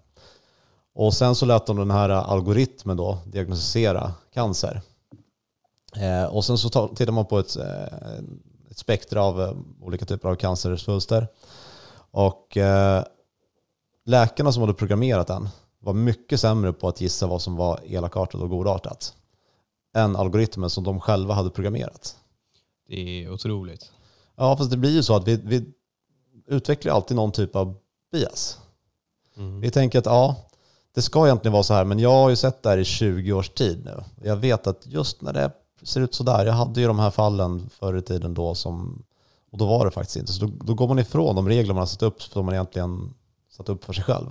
Och 0.95 1.13
sen 1.13 1.35
så 1.35 1.45
lät 1.45 1.65
de 1.65 1.77
den 1.77 1.91
här 1.91 2.09
algoritmen 2.09 2.97
då 2.97 3.17
diagnostisera 3.25 4.13
cancer. 4.33 4.81
Eh, 5.95 6.23
och 6.35 6.45
sen 6.45 6.57
så 6.57 6.69
ta- 6.69 6.95
tittar 6.95 7.13
man 7.13 7.25
på 7.25 7.39
ett, 7.39 7.55
eh, 7.55 7.83
ett 8.71 8.77
spektra 8.77 9.23
av 9.23 9.41
eh, 9.41 9.53
olika 9.81 10.05
typer 10.05 10.29
av 10.29 10.35
cancersvulster. 10.35 11.27
Och 12.11 12.57
eh, 12.57 13.03
läkarna 14.05 14.51
som 14.51 14.61
hade 14.61 14.73
programmerat 14.73 15.27
den 15.27 15.49
var 15.79 15.93
mycket 15.93 16.39
sämre 16.39 16.73
på 16.73 16.87
att 16.87 17.01
gissa 17.01 17.27
vad 17.27 17.41
som 17.41 17.55
var 17.55 17.79
elakartat 17.85 18.41
och 18.41 18.49
godartat 18.49 19.13
än 19.95 20.15
algoritmen 20.15 20.69
som 20.69 20.83
de 20.83 20.99
själva 20.99 21.33
hade 21.33 21.49
programmerat. 21.49 22.15
Det 22.87 23.23
är 23.23 23.31
otroligt. 23.31 23.91
Ja, 24.35 24.57
fast 24.57 24.71
det 24.71 24.77
blir 24.77 24.91
ju 24.91 25.03
så 25.03 25.15
att 25.15 25.27
vi, 25.27 25.35
vi 25.35 25.65
utvecklar 26.47 26.93
alltid 26.93 27.17
någon 27.17 27.31
typ 27.31 27.55
av 27.55 27.75
bias. 28.11 28.59
Mm. 29.37 29.61
Vi 29.61 29.71
tänker 29.71 29.99
att 29.99 30.05
ja, 30.05 30.35
det 30.95 31.01
ska 31.01 31.25
egentligen 31.25 31.53
vara 31.53 31.63
så 31.63 31.73
här, 31.73 31.85
men 31.85 31.99
jag 31.99 32.11
har 32.11 32.29
ju 32.29 32.35
sett 32.35 32.63
det 32.63 32.69
här 32.69 32.77
i 32.77 32.85
20 32.85 33.33
års 33.33 33.49
tid 33.49 33.85
nu. 33.85 34.03
Jag 34.23 34.35
vet 34.35 34.67
att 34.67 34.87
just 34.87 35.21
när 35.21 35.33
det 35.33 35.51
ser 35.83 36.01
ut 36.01 36.13
så 36.13 36.23
där, 36.23 36.45
jag 36.45 36.53
hade 36.53 36.81
ju 36.81 36.87
de 36.87 36.99
här 36.99 37.11
fallen 37.11 37.69
förr 37.69 37.97
i 37.97 38.01
tiden 38.01 38.33
då 38.33 38.55
som, 38.55 39.03
och 39.51 39.57
då 39.57 39.65
var 39.65 39.85
det 39.85 39.91
faktiskt 39.91 40.17
inte. 40.17 40.33
Så 40.33 40.45
då, 40.45 40.51
då 40.61 40.73
går 40.73 40.87
man 40.87 40.99
ifrån 40.99 41.35
de 41.35 41.47
regler 41.49 41.73
man 41.73 41.81
har 41.81 41.87
satt 41.87 42.03
upp 42.03 42.21
som 42.21 42.45
man 42.45 42.53
egentligen 42.53 43.13
satt 43.49 43.69
upp 43.69 43.83
för 43.83 43.93
sig 43.93 44.03
själv. 44.03 44.27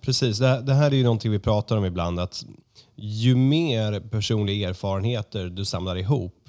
Precis, 0.00 0.38
det, 0.38 0.46
här- 0.46 0.60
det 0.60 0.74
här 0.74 0.90
är 0.90 0.94
ju 0.96 1.02
någonting 1.04 1.30
vi 1.30 1.38
pratar 1.38 1.76
om 1.76 1.84
ibland. 1.84 2.20
att 2.20 2.44
Ju 2.96 3.36
mer 3.36 4.00
personliga 4.00 4.68
erfarenheter 4.68 5.46
du 5.46 5.64
samlar 5.64 5.96
ihop, 5.96 6.48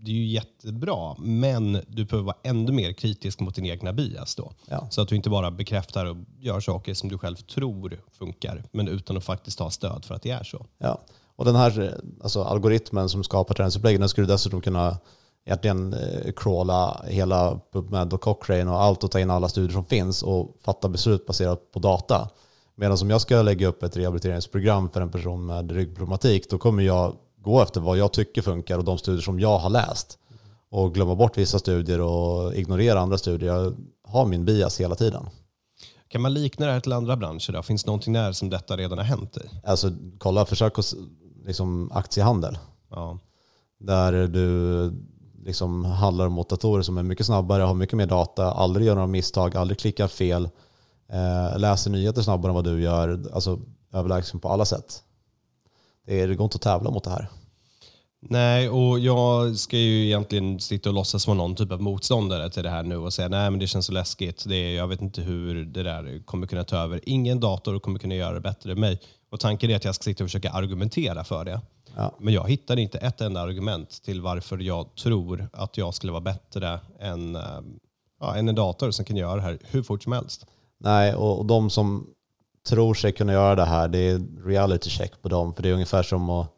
det 0.00 0.10
är 0.10 0.14
ju 0.14 0.26
jättebra, 0.26 1.14
men 1.18 1.72
du 1.88 2.04
behöver 2.04 2.26
vara 2.26 2.36
ännu 2.42 2.72
mer 2.72 2.92
kritisk 2.92 3.40
mot 3.40 3.54
din 3.54 3.66
egna 3.66 3.92
bias 3.92 4.34
då. 4.34 4.52
Ja. 4.68 4.86
Så 4.90 5.00
att 5.02 5.08
du 5.08 5.16
inte 5.16 5.30
bara 5.30 5.50
bekräftar 5.50 6.06
och 6.06 6.16
gör 6.40 6.60
saker 6.60 6.94
som 6.94 7.08
du 7.08 7.18
själv 7.18 7.36
tror 7.36 8.00
funkar, 8.18 8.64
men 8.72 8.88
utan 8.88 9.16
att 9.16 9.24
faktiskt 9.24 9.58
ha 9.58 9.70
stöd 9.70 10.04
för 10.04 10.14
att 10.14 10.22
det 10.22 10.30
är 10.30 10.44
så. 10.44 10.66
Ja. 10.78 11.00
Och 11.36 11.44
den 11.44 11.56
här 11.56 12.00
alltså, 12.22 12.42
algoritmen 12.42 13.08
som 13.08 13.24
skapar 13.24 13.54
träningsuppläggen, 13.54 14.00
den 14.00 14.08
skulle 14.08 14.26
dessutom 14.26 14.60
kunna 14.60 14.98
egentligen 15.46 15.92
eh, 15.94 16.32
crawla 16.36 17.04
hela 17.08 17.60
PubMed 17.72 18.12
och 18.12 18.20
Cochrane 18.20 18.70
och 18.70 18.80
allt 18.82 19.04
och 19.04 19.10
ta 19.10 19.20
in 19.20 19.30
alla 19.30 19.48
studier 19.48 19.72
som 19.72 19.84
finns 19.84 20.22
och 20.22 20.56
fatta 20.64 20.88
beslut 20.88 21.26
baserat 21.26 21.72
på 21.72 21.78
data. 21.78 22.28
Medan 22.76 22.98
om 23.02 23.10
jag 23.10 23.20
ska 23.20 23.42
lägga 23.42 23.68
upp 23.68 23.82
ett 23.82 23.96
rehabiliteringsprogram 23.96 24.90
för 24.90 25.00
en 25.00 25.10
person 25.10 25.46
med 25.46 25.70
ryggproblematik, 25.70 26.50
då 26.50 26.58
kommer 26.58 26.82
jag 26.82 27.16
gå 27.38 27.62
efter 27.62 27.80
vad 27.80 27.98
jag 27.98 28.12
tycker 28.12 28.42
funkar 28.42 28.78
och 28.78 28.84
de 28.84 28.98
studier 28.98 29.22
som 29.22 29.40
jag 29.40 29.58
har 29.58 29.70
läst. 29.70 30.18
Och 30.70 30.94
glömma 30.94 31.14
bort 31.14 31.38
vissa 31.38 31.58
studier 31.58 32.00
och 32.00 32.54
ignorera 32.54 33.00
andra 33.00 33.18
studier. 33.18 33.54
Jag 33.54 33.74
har 34.04 34.26
min 34.26 34.44
bias 34.44 34.80
hela 34.80 34.94
tiden. 34.94 35.26
Kan 36.08 36.20
man 36.20 36.34
likna 36.34 36.66
det 36.66 36.72
här 36.72 36.80
till 36.80 36.92
andra 36.92 37.16
branscher? 37.16 37.52
Då? 37.52 37.62
Finns 37.62 37.84
det 37.84 37.88
någonting 37.88 38.12
där 38.12 38.32
som 38.32 38.50
detta 38.50 38.76
redan 38.76 38.98
har 38.98 39.04
hänt 39.04 39.36
i? 39.36 39.40
Alltså 39.64 39.90
kolla, 40.18 40.46
försök 40.46 40.78
att 40.78 40.94
liksom 41.44 41.92
aktiehandel. 41.92 42.58
Ja. 42.90 43.18
Där 43.80 44.26
du 44.26 44.92
liksom 45.44 45.84
handlar 45.84 46.28
mot 46.28 46.48
datorer 46.48 46.82
som 46.82 46.98
är 46.98 47.02
mycket 47.02 47.26
snabbare, 47.26 47.62
har 47.62 47.74
mycket 47.74 47.96
mer 47.96 48.06
data, 48.06 48.52
aldrig 48.52 48.86
gör 48.86 48.94
några 48.94 49.06
misstag, 49.06 49.56
aldrig 49.56 49.78
klickar 49.78 50.08
fel, 50.08 50.48
eh, 51.08 51.58
läser 51.58 51.90
nyheter 51.90 52.22
snabbare 52.22 52.50
än 52.50 52.54
vad 52.54 52.64
du 52.64 52.82
gör, 52.82 53.30
alltså 53.32 53.60
överlägsen 53.92 54.40
på 54.40 54.48
alla 54.48 54.64
sätt. 54.64 55.02
Det, 56.06 56.20
är, 56.20 56.28
det 56.28 56.34
går 56.34 56.44
inte 56.44 56.56
att 56.56 56.62
tävla 56.62 56.90
mot 56.90 57.04
det 57.04 57.10
här. 57.10 57.28
Nej, 58.28 58.68
och 58.68 58.98
jag 58.98 59.56
ska 59.56 59.76
ju 59.76 60.04
egentligen 60.04 60.60
sitta 60.60 60.88
och 60.88 60.94
låtsas 60.94 61.26
vara 61.26 61.36
någon 61.36 61.54
typ 61.54 61.72
av 61.72 61.82
motståndare 61.82 62.50
till 62.50 62.62
det 62.62 62.70
här 62.70 62.82
nu 62.82 62.96
och 62.96 63.12
säga 63.12 63.28
nej 63.28 63.50
men 63.50 63.60
det 63.60 63.66
känns 63.66 63.86
så 63.86 63.92
läskigt. 63.92 64.44
Det 64.48 64.56
är, 64.56 64.76
jag 64.76 64.88
vet 64.88 65.00
inte 65.00 65.22
hur 65.22 65.64
det 65.64 65.82
där 65.82 66.22
kommer 66.24 66.46
kunna 66.46 66.64
ta 66.64 66.76
över. 66.76 67.00
Ingen 67.02 67.40
dator 67.40 67.78
kommer 67.78 67.98
kunna 67.98 68.14
göra 68.14 68.34
det 68.34 68.40
bättre 68.40 68.72
än 68.72 68.80
mig. 68.80 69.00
Och 69.30 69.40
tanken 69.40 69.70
är 69.70 69.76
att 69.76 69.84
jag 69.84 69.94
ska 69.94 70.02
sitta 70.02 70.24
och 70.24 70.30
försöka 70.30 70.50
argumentera 70.50 71.24
för 71.24 71.44
det. 71.44 71.60
Ja. 71.96 72.14
Men 72.20 72.34
jag 72.34 72.48
hittar 72.48 72.78
inte 72.78 72.98
ett 72.98 73.20
enda 73.20 73.40
argument 73.40 74.02
till 74.04 74.20
varför 74.20 74.58
jag 74.58 74.94
tror 74.94 75.48
att 75.52 75.76
jag 75.76 75.94
skulle 75.94 76.12
vara 76.12 76.22
bättre 76.22 76.80
än, 77.00 77.36
eh, 77.36 77.60
ja, 78.20 78.36
än 78.36 78.48
en 78.48 78.54
dator 78.54 78.90
som 78.90 79.04
kan 79.04 79.16
göra 79.16 79.36
det 79.36 79.42
här 79.42 79.58
hur 79.64 79.82
fort 79.82 80.02
som 80.02 80.12
helst. 80.12 80.46
Nej, 80.80 81.14
och, 81.14 81.38
och 81.38 81.46
de 81.46 81.70
som 81.70 82.06
tror 82.68 82.94
sig 82.94 83.12
kunna 83.12 83.32
göra 83.32 83.54
det 83.54 83.64
här, 83.64 83.88
det 83.88 83.98
är 83.98 84.44
reality 84.46 84.90
check 84.90 85.22
på 85.22 85.28
dem. 85.28 85.54
För 85.54 85.62
det 85.62 85.68
är 85.68 85.72
ungefär 85.72 86.02
som 86.02 86.30
att 86.30 86.50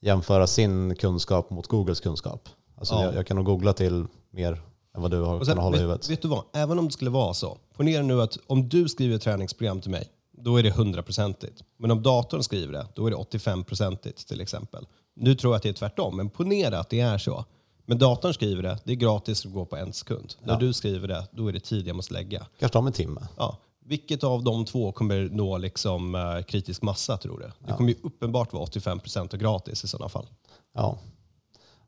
jämföra 0.00 0.46
sin 0.46 0.96
kunskap 0.96 1.50
mot 1.50 1.66
Googles 1.66 2.00
kunskap. 2.00 2.48
Alltså 2.76 2.94
Ja. 2.94 3.04
jag, 3.04 3.14
jag 3.14 3.26
kan 3.26 3.36
nog 3.36 3.46
googla 3.46 3.72
till 3.72 4.06
mer 4.30 4.52
än 4.96 5.02
vad 5.02 5.10
du 5.10 5.20
har 5.20 5.40
kunnat 5.40 5.64
hålla 5.64 5.76
i 5.76 5.80
vet, 5.80 5.84
huvudet. 5.84 6.10
vet 6.10 6.22
du 6.22 6.28
vad? 6.28 6.42
Även 6.52 6.78
om 6.78 6.84
det 6.86 6.92
skulle 6.92 7.10
vara 7.10 7.34
så. 7.34 7.58
Ponera 7.76 8.02
nu 8.02 8.22
att 8.22 8.38
om 8.46 8.68
du 8.68 8.88
skriver 8.88 9.16
ett 9.16 9.22
träningsprogram 9.22 9.80
till 9.80 9.90
mig, 9.90 10.08
då 10.32 10.56
är 10.56 10.62
det 10.62 10.70
100-procentigt. 10.70 11.62
Men 11.78 11.90
om 11.90 12.02
datorn 12.02 12.42
skriver 12.42 12.72
det, 12.72 12.86
då 12.94 13.06
är 13.06 13.10
det 13.10 13.16
85-procentigt 13.16 14.28
till 14.28 14.40
exempel. 14.40 14.86
Nu 15.16 15.34
tror 15.34 15.52
jag 15.52 15.56
att 15.56 15.62
det 15.62 15.68
är 15.68 15.72
tvärtom, 15.72 16.16
men 16.16 16.30
ponera 16.30 16.78
att 16.78 16.90
det 16.90 17.00
är 17.00 17.18
så. 17.18 17.44
Men 17.90 17.98
datorn 17.98 18.34
skriver 18.34 18.62
det, 18.62 18.78
det 18.84 18.92
är 18.92 18.96
gratis 18.96 19.46
att 19.46 19.52
gå 19.52 19.64
på 19.66 19.76
en 19.76 19.92
sekund. 19.92 20.34
När 20.42 20.52
Ja. 20.52 20.58
du 20.58 20.72
skriver 20.72 21.08
det, 21.08 21.26
då 21.32 21.48
är 21.48 21.52
det 21.52 21.60
tid 21.60 21.88
jag 21.88 21.96
måste 21.96 22.14
lägga. 22.14 22.46
Kanske 22.58 22.78
om 22.78 22.86
en 22.86 22.92
timme. 22.92 23.20
Ja. 23.36 23.58
Vilket 23.84 24.24
av 24.24 24.44
de 24.44 24.64
två 24.64 24.92
kommer 24.92 25.28
nå 25.32 25.58
liksom, 25.58 26.14
eh, 26.14 26.42
kritisk 26.42 26.82
massa 26.82 27.16
tror 27.16 27.38
du? 27.38 27.66
Det 27.66 27.72
kommer 27.72 27.88
ju 27.90 27.96
uppenbart 28.02 28.52
vara 28.52 28.64
85% 28.64 29.32
och 29.34 29.40
gratis 29.40 29.84
i 29.84 29.88
sådana 29.88 30.08
fall. 30.08 30.26
Ja. 30.74 30.98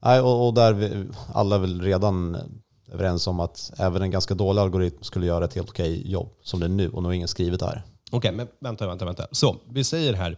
Nej, 0.05 0.21
och, 0.21 0.47
och 0.47 0.55
där 0.55 0.73
vi, 0.73 1.07
alla 1.35 1.55
är 1.57 1.61
väl 1.61 1.81
redan 1.81 2.37
överens 2.93 3.27
om 3.27 3.41
att 3.41 3.73
även 3.77 4.03
en 4.03 4.11
ganska 4.11 4.35
dålig 4.35 4.61
algoritm 4.63 5.03
skulle 5.03 5.27
göra 5.27 5.45
ett 5.45 5.55
helt 5.55 5.71
okej 5.71 6.11
jobb 6.11 6.29
som 6.43 6.61
det 6.61 6.67
är 6.67 6.71
nu 6.71 6.89
och 6.91 7.03
nu 7.03 7.09
har 7.09 7.13
ingen 7.13 7.29
skrivit 7.29 7.61
det 7.61 7.67
här. 7.67 7.83
Okej, 8.11 8.33
men 8.33 8.49
vänta, 8.61 8.87
vänta, 8.87 9.05
vänta. 9.05 9.27
Så, 9.33 9.57
vi 9.71 9.85
säger 9.85 10.13
här, 10.15 10.37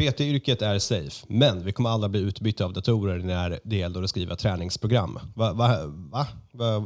PT-yrket 0.00 0.62
är 0.62 0.78
safe, 0.78 1.26
men 1.28 1.64
vi 1.64 1.72
kommer 1.72 1.90
alla 1.90 2.08
bli 2.08 2.20
utbytta 2.20 2.64
av 2.64 2.72
datorer 2.72 3.18
när 3.18 3.60
det 3.64 3.76
gäller 3.76 4.02
att 4.02 4.10
skriva 4.10 4.36
träningsprogram. 4.36 5.18
Va, 5.34 5.52
va, 5.52 5.76
va? 6.12 6.26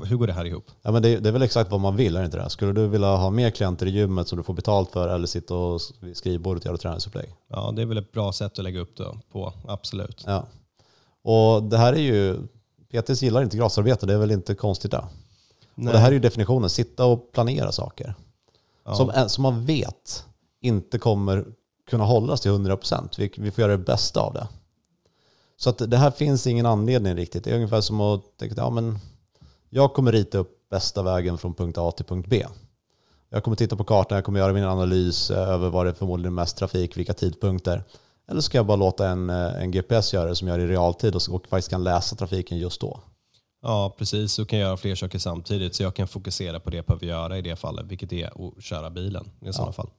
Hur 0.05 0.17
går 0.17 0.27
det 0.27 0.33
här 0.33 0.45
ihop? 0.45 0.71
Ja, 0.83 0.93
men 0.93 1.03
det, 1.03 1.19
det 1.19 1.29
är 1.29 1.33
väl 1.33 1.43
exakt 1.43 1.71
vad 1.71 1.81
man 1.81 1.97
vill, 1.97 2.17
är 2.17 2.21
det 2.21 2.25
inte 2.25 2.37
det? 2.37 2.51
Skulle 2.51 2.73
du 2.73 2.89
vilja 2.89 3.17
ha 3.17 3.31
mer 3.31 3.51
klienter 3.51 3.87
i 3.87 3.91
gymmet 3.91 4.29
som 4.29 4.39
du 4.39 4.43
får 4.43 4.55
betalt 4.55 4.91
för 4.91 5.09
eller 5.09 5.27
sitta 5.27 5.55
och 5.55 5.81
skrivbordet 6.15 6.63
och 6.63 6.67
göra 6.67 6.77
träningsupplägg? 6.77 7.29
Ja, 7.49 7.73
det 7.77 7.83
är 7.83 7.87
väl 7.87 7.99
ett 7.99 8.13
bra 8.13 8.33
sätt 8.33 8.59
att 8.59 8.65
lägga 8.65 8.81
upp 8.81 8.97
det 8.97 9.19
på, 9.33 9.53
absolut. 9.69 10.25
Ja. 10.27 10.47
Och 11.23 11.63
det 11.63 11.79
här 11.79 11.93
är 11.93 12.01
ju, 12.01 12.39
PTs 12.93 13.23
gillar 13.23 13.43
inte 13.43 13.57
gratisarbete, 13.57 14.07
det 14.07 14.15
är 14.15 14.19
väl 14.19 14.31
inte 14.31 14.55
konstigt 14.55 14.91
det. 14.91 15.05
Och 15.77 15.83
det 15.83 15.99
här 15.99 16.09
är 16.09 16.13
ju 16.13 16.21
definitionen, 16.21 16.71
sitta 16.71 17.05
och 17.05 17.33
planera 17.33 17.73
saker. 17.73 18.15
Ja. 18.85 18.95
Som, 18.95 19.29
som 19.29 19.43
man 19.43 19.65
vet 19.65 20.25
inte 20.61 20.99
kommer 20.99 21.45
kunna 21.91 22.05
hållas 22.05 22.41
till 22.41 22.51
100%. 22.51 23.15
Vi, 23.19 23.33
vi 23.37 23.51
får 23.51 23.63
göra 23.63 23.73
det 23.73 23.85
bästa 23.85 24.21
av 24.21 24.35
det. 24.35 24.49
Så 25.57 25.71
att 25.71 25.91
det 25.91 25.97
här 25.97 26.11
finns 26.11 26.47
ingen 26.47 26.67
anledning 26.67 27.15
riktigt. 27.15 27.45
Det 27.45 27.51
är 27.51 27.55
ungefär 27.55 27.81
som 27.81 28.01
att 28.01 28.39
tänka, 28.39 28.55
ja 28.57 28.71
men 28.71 28.99
jag 29.71 29.95
kommer 29.95 30.13
rita 30.13 30.39
upp 30.39 30.69
bästa 30.71 31.03
vägen 31.03 31.39
från 31.39 31.55
punkt 31.55 31.79
A 31.79 31.91
till 31.91 32.05
punkt 32.05 32.27
B. 32.29 32.47
Jag 33.31 33.45
kommer 33.45 33.57
titta 33.57 33.77
på 33.77 33.85
kartan, 33.85 34.17
jag 34.17 34.25
kommer 34.25 34.41
göra 34.41 34.53
min 34.53 34.65
analys 34.65 35.31
över 35.31 35.69
vad 35.69 35.87
det 35.87 35.91
är 35.91 35.95
förmodligen 35.95 36.35
mest 36.35 36.57
trafik, 36.57 36.97
vilka 36.97 37.15
tidpunkter. 37.15 37.85
Eller 38.29 38.41
ska 38.41 38.59
jag 38.59 38.67
bara 38.67 38.77
låta 38.77 39.09
en, 39.09 39.31
en 39.31 39.71
GPS 39.71 40.15
göra 40.15 40.29
det 40.29 40.37
som 40.37 40.49
gör 40.49 40.59
det 40.59 40.65
i 40.65 40.67
realtid 40.67 41.15
och, 41.15 41.23
och 41.31 41.47
faktiskt 41.47 41.71
kan 41.71 41.85
läsa 41.85 42.17
trafiken 42.17 42.59
just 42.59 42.81
då. 42.81 43.01
Ja, 43.63 43.95
precis. 43.99 44.37
Du 44.37 44.45
kan 44.45 44.59
göra 44.59 44.77
fler 44.77 44.95
saker 44.95 45.19
samtidigt, 45.19 45.75
så 45.75 45.83
jag 45.83 45.95
kan 45.95 46.09
fokusera 46.09 46.61
på 46.61 46.71
det 46.71 46.77
jag 46.77 46.85
behöver 46.85 47.07
göra 47.07 47.39
i 47.39 47.43
det 47.43 47.57
fallet, 47.57 47.87
vilket 47.87 48.13
är 48.13 48.27
att 48.27 48.65
köra 48.65 48.91
bilen 48.91 49.31
i 49.41 49.53
sådana 49.53 49.73
fall. 49.73 49.91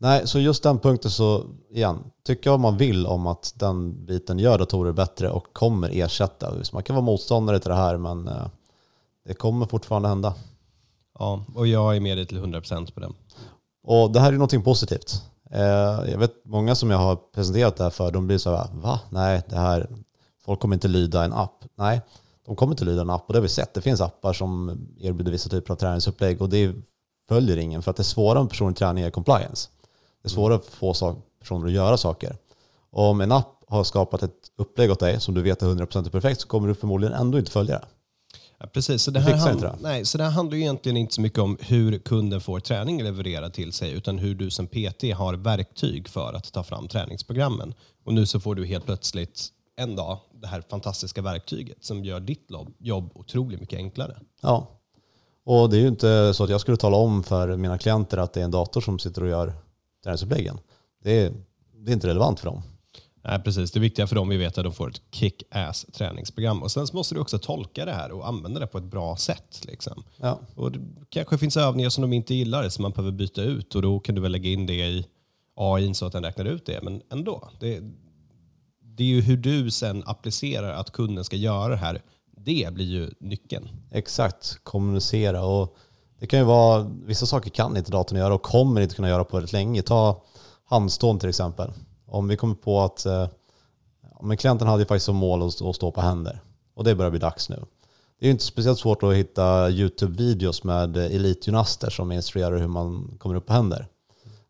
Nej, 0.00 0.26
så 0.26 0.38
just 0.40 0.62
den 0.62 0.78
punkten 0.78 1.10
så, 1.10 1.44
igen, 1.70 1.98
tycka 2.26 2.50
vad 2.50 2.60
man 2.60 2.76
vill 2.76 3.06
om 3.06 3.26
att 3.26 3.54
den 3.56 4.06
biten 4.06 4.38
gör 4.38 4.58
datorer 4.58 4.92
bättre 4.92 5.30
och 5.30 5.52
kommer 5.52 5.90
ersätta. 5.92 6.64
Så 6.64 6.76
man 6.76 6.82
kan 6.82 6.96
vara 6.96 7.04
motståndare 7.04 7.58
till 7.58 7.70
det 7.70 7.76
här, 7.76 7.96
men 7.96 8.28
eh, 8.28 8.46
det 9.24 9.34
kommer 9.34 9.66
fortfarande 9.66 10.08
hända. 10.08 10.34
Ja, 11.18 11.44
och 11.54 11.66
jag 11.66 11.96
är 11.96 12.00
med 12.00 12.18
dig 12.18 12.26
till 12.26 12.38
100% 12.38 12.92
på 12.92 13.00
den. 13.00 13.14
Och 13.82 14.12
det 14.12 14.20
här 14.20 14.28
är 14.28 14.32
någonting 14.32 14.62
positivt. 14.62 15.22
Eh, 15.50 16.10
jag 16.10 16.18
vet 16.18 16.44
många 16.44 16.74
som 16.74 16.90
jag 16.90 16.98
har 16.98 17.16
presenterat 17.16 17.76
det 17.76 17.82
här 17.82 17.90
för, 17.90 18.12
de 18.12 18.26
blir 18.26 18.38
så 18.38 18.56
här, 18.56 18.68
va? 18.72 19.00
Nej, 19.10 19.42
det 19.48 19.56
här, 19.56 19.88
folk 20.44 20.60
kommer 20.60 20.76
inte 20.76 20.88
lyda 20.88 21.24
en 21.24 21.32
app. 21.32 21.64
Nej, 21.74 22.00
de 22.46 22.56
kommer 22.56 22.72
inte 22.72 22.84
lyda 22.84 23.00
en 23.02 23.10
app 23.10 23.24
och 23.26 23.32
det 23.32 23.38
har 23.38 23.42
vi 23.42 23.48
sett. 23.48 23.74
Det 23.74 23.80
finns 23.80 24.00
appar 24.00 24.32
som 24.32 24.80
erbjuder 25.00 25.32
vissa 25.32 25.48
typer 25.48 25.72
av 25.72 25.76
träningsupplägg 25.76 26.42
och 26.42 26.48
det 26.48 26.74
följer 27.28 27.56
ingen 27.56 27.82
för 27.82 27.90
att 27.90 27.96
det 27.96 28.00
är 28.00 28.04
svårare 28.04 28.40
om 28.40 28.48
personlig 28.48 28.76
träning 28.76 29.04
är 29.04 29.10
compliance. 29.10 29.68
Det 30.28 30.32
är 30.32 30.34
svårare 30.34 30.56
att 30.56 30.66
få 30.66 31.16
personer 31.40 31.66
att 31.66 31.72
göra 31.72 31.96
saker. 31.96 32.36
Och 32.90 33.04
om 33.04 33.20
en 33.20 33.32
app 33.32 33.64
har 33.68 33.84
skapat 33.84 34.22
ett 34.22 34.52
upplägg 34.56 34.90
åt 34.90 35.00
dig 35.00 35.20
som 35.20 35.34
du 35.34 35.42
vet 35.42 35.62
är 35.62 35.66
100% 35.66 36.10
perfekt 36.10 36.40
så 36.40 36.48
kommer 36.48 36.68
du 36.68 36.74
förmodligen 36.74 37.14
ändå 37.14 37.38
inte 37.38 37.50
följa 37.50 37.78
det. 37.78 37.86
Ja, 38.58 38.66
precis, 38.66 39.02
så 39.02 39.10
det, 39.10 39.20
här 39.20 39.34
hand, 39.34 39.64
nej, 39.80 40.04
så 40.04 40.18
det 40.18 40.24
här 40.24 40.30
handlar 40.30 40.58
egentligen 40.58 40.96
inte 40.96 41.14
så 41.14 41.20
mycket 41.20 41.38
om 41.38 41.58
hur 41.60 41.98
kunden 41.98 42.40
får 42.40 42.60
träning 42.60 43.02
levererad 43.02 43.52
till 43.52 43.72
sig 43.72 43.92
utan 43.92 44.18
hur 44.18 44.34
du 44.34 44.50
som 44.50 44.66
PT 44.66 45.02
har 45.14 45.34
verktyg 45.34 46.08
för 46.08 46.32
att 46.32 46.52
ta 46.52 46.62
fram 46.62 46.88
träningsprogrammen. 46.88 47.74
Och 48.04 48.14
nu 48.14 48.26
så 48.26 48.40
får 48.40 48.54
du 48.54 48.66
helt 48.66 48.84
plötsligt 48.84 49.48
en 49.76 49.96
dag 49.96 50.18
det 50.40 50.46
här 50.46 50.62
fantastiska 50.70 51.22
verktyget 51.22 51.84
som 51.84 52.04
gör 52.04 52.20
ditt 52.20 52.48
jobb 52.78 53.10
otroligt 53.14 53.60
mycket 53.60 53.76
enklare. 53.76 54.16
Ja, 54.40 54.68
och 55.44 55.70
det 55.70 55.76
är 55.76 55.80
ju 55.80 55.88
inte 55.88 56.34
så 56.34 56.44
att 56.44 56.50
jag 56.50 56.60
skulle 56.60 56.76
tala 56.76 56.96
om 56.96 57.22
för 57.22 57.56
mina 57.56 57.78
klienter 57.78 58.18
att 58.18 58.32
det 58.32 58.40
är 58.40 58.44
en 58.44 58.50
dator 58.50 58.80
som 58.80 58.98
sitter 58.98 59.22
och 59.22 59.28
gör 59.28 59.67
träningsuppläggen. 60.08 60.58
Det 61.02 61.20
är, 61.20 61.32
det 61.76 61.92
är 61.92 61.94
inte 61.94 62.08
relevant 62.08 62.40
för 62.40 62.46
dem. 62.46 62.62
Nej, 63.24 63.40
precis. 63.42 63.70
Det 63.70 63.80
viktiga 63.80 64.06
för 64.06 64.14
dem 64.14 64.32
är 64.32 64.46
att 64.46 64.54
de 64.54 64.72
får 64.72 64.90
ett 64.90 65.02
kick-ass 65.10 65.86
träningsprogram. 65.92 66.62
Och 66.62 66.70
sen 66.70 66.86
måste 66.92 67.14
du 67.14 67.20
också 67.20 67.38
tolka 67.38 67.84
det 67.84 67.92
här 67.92 68.12
och 68.12 68.28
använda 68.28 68.60
det 68.60 68.66
på 68.66 68.78
ett 68.78 68.84
bra 68.84 69.16
sätt. 69.16 69.64
Liksom. 69.64 70.04
Ja. 70.16 70.40
Och 70.54 70.72
det 70.72 70.80
kanske 71.08 71.38
finns 71.38 71.56
övningar 71.56 71.90
som 71.90 72.02
de 72.02 72.12
inte 72.12 72.34
gillar 72.34 72.68
som 72.68 72.82
man 72.82 72.92
behöver 72.92 73.12
byta 73.12 73.42
ut 73.42 73.74
och 73.74 73.82
då 73.82 74.00
kan 74.00 74.14
du 74.14 74.20
väl 74.20 74.32
lägga 74.32 74.50
in 74.50 74.66
det 74.66 74.74
i 74.74 75.06
AI 75.54 75.94
så 75.94 76.06
att 76.06 76.12
den 76.12 76.24
räknar 76.24 76.44
ut 76.44 76.66
det. 76.66 76.82
Men 76.82 77.02
ändå, 77.10 77.50
det, 77.60 77.80
det 78.82 79.02
är 79.02 79.08
ju 79.08 79.20
hur 79.20 79.36
du 79.36 79.70
sen 79.70 80.02
applicerar 80.06 80.72
att 80.72 80.92
kunden 80.92 81.24
ska 81.24 81.36
göra 81.36 81.68
det 81.68 81.76
här. 81.76 82.02
Det 82.36 82.74
blir 82.74 82.86
ju 82.86 83.10
nyckeln. 83.20 83.68
Exakt, 83.90 84.58
kommunicera. 84.62 85.44
Och 85.44 85.76
det 86.18 86.26
kan 86.26 86.38
ju 86.38 86.44
vara, 86.44 86.90
vissa 87.04 87.26
saker 87.26 87.50
kan 87.50 87.76
inte 87.76 87.90
datorn 87.90 88.18
göra 88.18 88.34
och 88.34 88.42
kommer 88.42 88.80
inte 88.80 88.94
kunna 88.94 89.08
göra 89.08 89.24
på 89.24 89.36
väldigt 89.36 89.52
länge. 89.52 89.82
Ta 89.82 90.22
handstånd 90.64 91.20
till 91.20 91.28
exempel. 91.28 91.72
Om 92.06 92.28
vi 92.28 92.36
kommer 92.36 92.54
på 92.54 92.80
att 92.80 93.06
eh, 93.06 93.28
men 94.22 94.36
klienten 94.36 94.68
hade 94.68 94.82
ju 94.82 94.86
faktiskt 94.86 95.06
som 95.06 95.16
mål 95.16 95.42
att 95.42 95.52
stå 95.52 95.90
på 95.92 96.00
händer 96.00 96.40
och 96.74 96.84
det 96.84 96.94
börjar 96.94 97.10
bli 97.10 97.20
dags 97.20 97.48
nu. 97.48 97.64
Det 98.18 98.24
är 98.24 98.28
ju 98.28 98.32
inte 98.32 98.44
speciellt 98.44 98.78
svårt 98.78 99.02
att 99.02 99.14
hitta 99.14 99.70
YouTube-videos 99.70 100.66
med 100.66 100.96
elitgymnaster 100.96 101.90
som 101.90 102.12
instruerar 102.12 102.58
hur 102.58 102.68
man 102.68 103.16
kommer 103.18 103.34
upp 103.34 103.46
på 103.46 103.52
händer. 103.52 103.86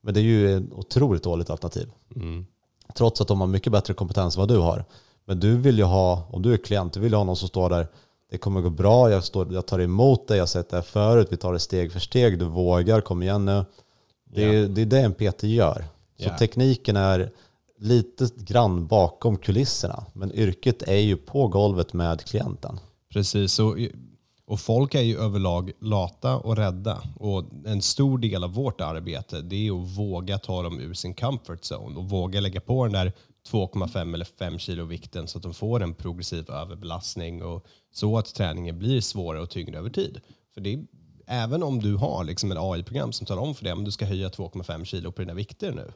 Men 0.00 0.14
det 0.14 0.20
är 0.20 0.22
ju 0.22 0.56
ett 0.56 0.72
otroligt 0.72 1.22
dåligt 1.22 1.50
alternativ. 1.50 1.90
Mm. 2.16 2.46
Trots 2.94 3.20
att 3.20 3.28
de 3.28 3.40
har 3.40 3.46
mycket 3.46 3.72
bättre 3.72 3.94
kompetens 3.94 4.37
än 4.37 4.40
vad 4.40 4.48
du 4.48 4.58
har. 4.58 4.84
Men 5.25 5.40
du 5.40 5.56
vill 5.56 5.78
ju 5.78 5.84
ha, 5.84 6.28
om 6.30 6.42
du 6.42 6.52
är 6.52 6.56
klient, 6.56 6.92
du 6.92 7.00
vill 7.00 7.12
ju 7.12 7.16
ha 7.16 7.25
någon 7.25 7.37
som 7.37 7.48
står 7.48 7.70
där, 7.70 7.88
det 8.30 8.38
kommer 8.38 8.61
gå 8.61 8.70
bra, 8.70 9.11
jag, 9.11 9.25
står, 9.25 9.52
jag 9.52 9.66
tar 9.66 9.78
emot 9.78 10.28
dig, 10.28 10.37
jag 10.37 10.42
har 10.42 10.47
sett 10.47 10.70
det 10.70 10.76
här 10.76 10.82
förut, 10.82 11.28
vi 11.30 11.37
tar 11.37 11.52
det 11.52 11.58
steg 11.58 11.92
för 11.92 12.00
steg, 12.00 12.38
du 12.38 12.44
vågar, 12.44 13.00
kom 13.00 13.23
igen 13.23 13.44
nu. 13.44 13.64
Det 14.25 14.44
är, 14.44 14.52
yeah. 14.52 14.70
det, 14.70 14.82
är 14.82 14.87
det 14.87 15.00
en 15.00 15.14
PT 15.14 15.42
gör. 15.42 15.85
Så 16.16 16.25
yeah. 16.25 16.38
tekniken 16.38 16.97
är 16.97 17.32
lite 17.78 18.28
grann 18.37 18.87
bakom 18.87 19.37
kulisserna. 19.37 20.04
Men 20.12 20.32
yrket 20.32 20.82
är 20.82 21.00
ju 21.00 21.16
på 21.16 21.49
golvet 21.49 21.92
med 21.92 22.25
klienten. 22.25 22.80
Precis, 23.12 23.58
och, 23.58 23.76
och 24.49 24.61
folk 24.61 24.95
är 24.95 25.02
ju 25.02 25.19
överlag 25.19 25.73
lata 25.81 26.37
och 26.37 26.57
rädda. 26.57 27.02
Och 27.17 27.45
en 27.67 27.83
stor 27.83 28.19
del 28.19 28.45
av 28.45 28.55
vårt 28.55 28.80
arbete 28.80 29.41
det 29.41 29.69
är 29.69 29.82
att 29.82 29.99
våga 29.99 30.39
ta 30.39 30.63
dem 30.63 30.80
ur 30.80 30.95
sin 30.95 31.15
comfort 31.15 31.61
zone 31.61 31.99
och 31.99 32.11
våga 32.11 32.41
lägga 32.41 32.61
på 32.61 32.84
den 32.84 32.93
där 32.93 33.13
2,5 33.50 34.15
eller 34.15 34.25
5 34.25 34.58
kilo 34.58 34.84
vikten 34.84 35.28
så 35.28 35.39
att 35.39 35.43
de 35.43 35.54
får 35.54 35.82
en 35.82 35.95
progressiv 35.95 36.50
överbelastning 36.50 37.43
och 37.43 37.67
så 37.93 38.19
att 38.19 38.34
träningen 38.34 38.78
blir 38.78 39.00
svårare 39.00 39.43
och 39.43 39.50
tyngre 39.50 39.78
över 39.78 39.91
tid. 39.91 40.21
För 40.54 40.61
det 40.61 40.75
är, 40.75 40.87
även 41.26 41.63
om 41.63 41.80
du 41.80 41.97
har 41.97 42.25
liksom 42.25 42.52
ett 42.52 42.58
AI-program 42.58 43.13
som 43.13 43.26
talar 43.26 43.43
om 43.43 43.54
för 43.54 43.65
dig 43.65 43.73
att 43.73 43.84
du 43.84 43.91
ska 43.91 44.06
höja 44.06 44.28
2,5 44.28 44.84
kilo 44.84 45.13
på 45.13 45.23
dina 45.23 45.34
vikter 45.34 45.73
nu. 45.73 45.93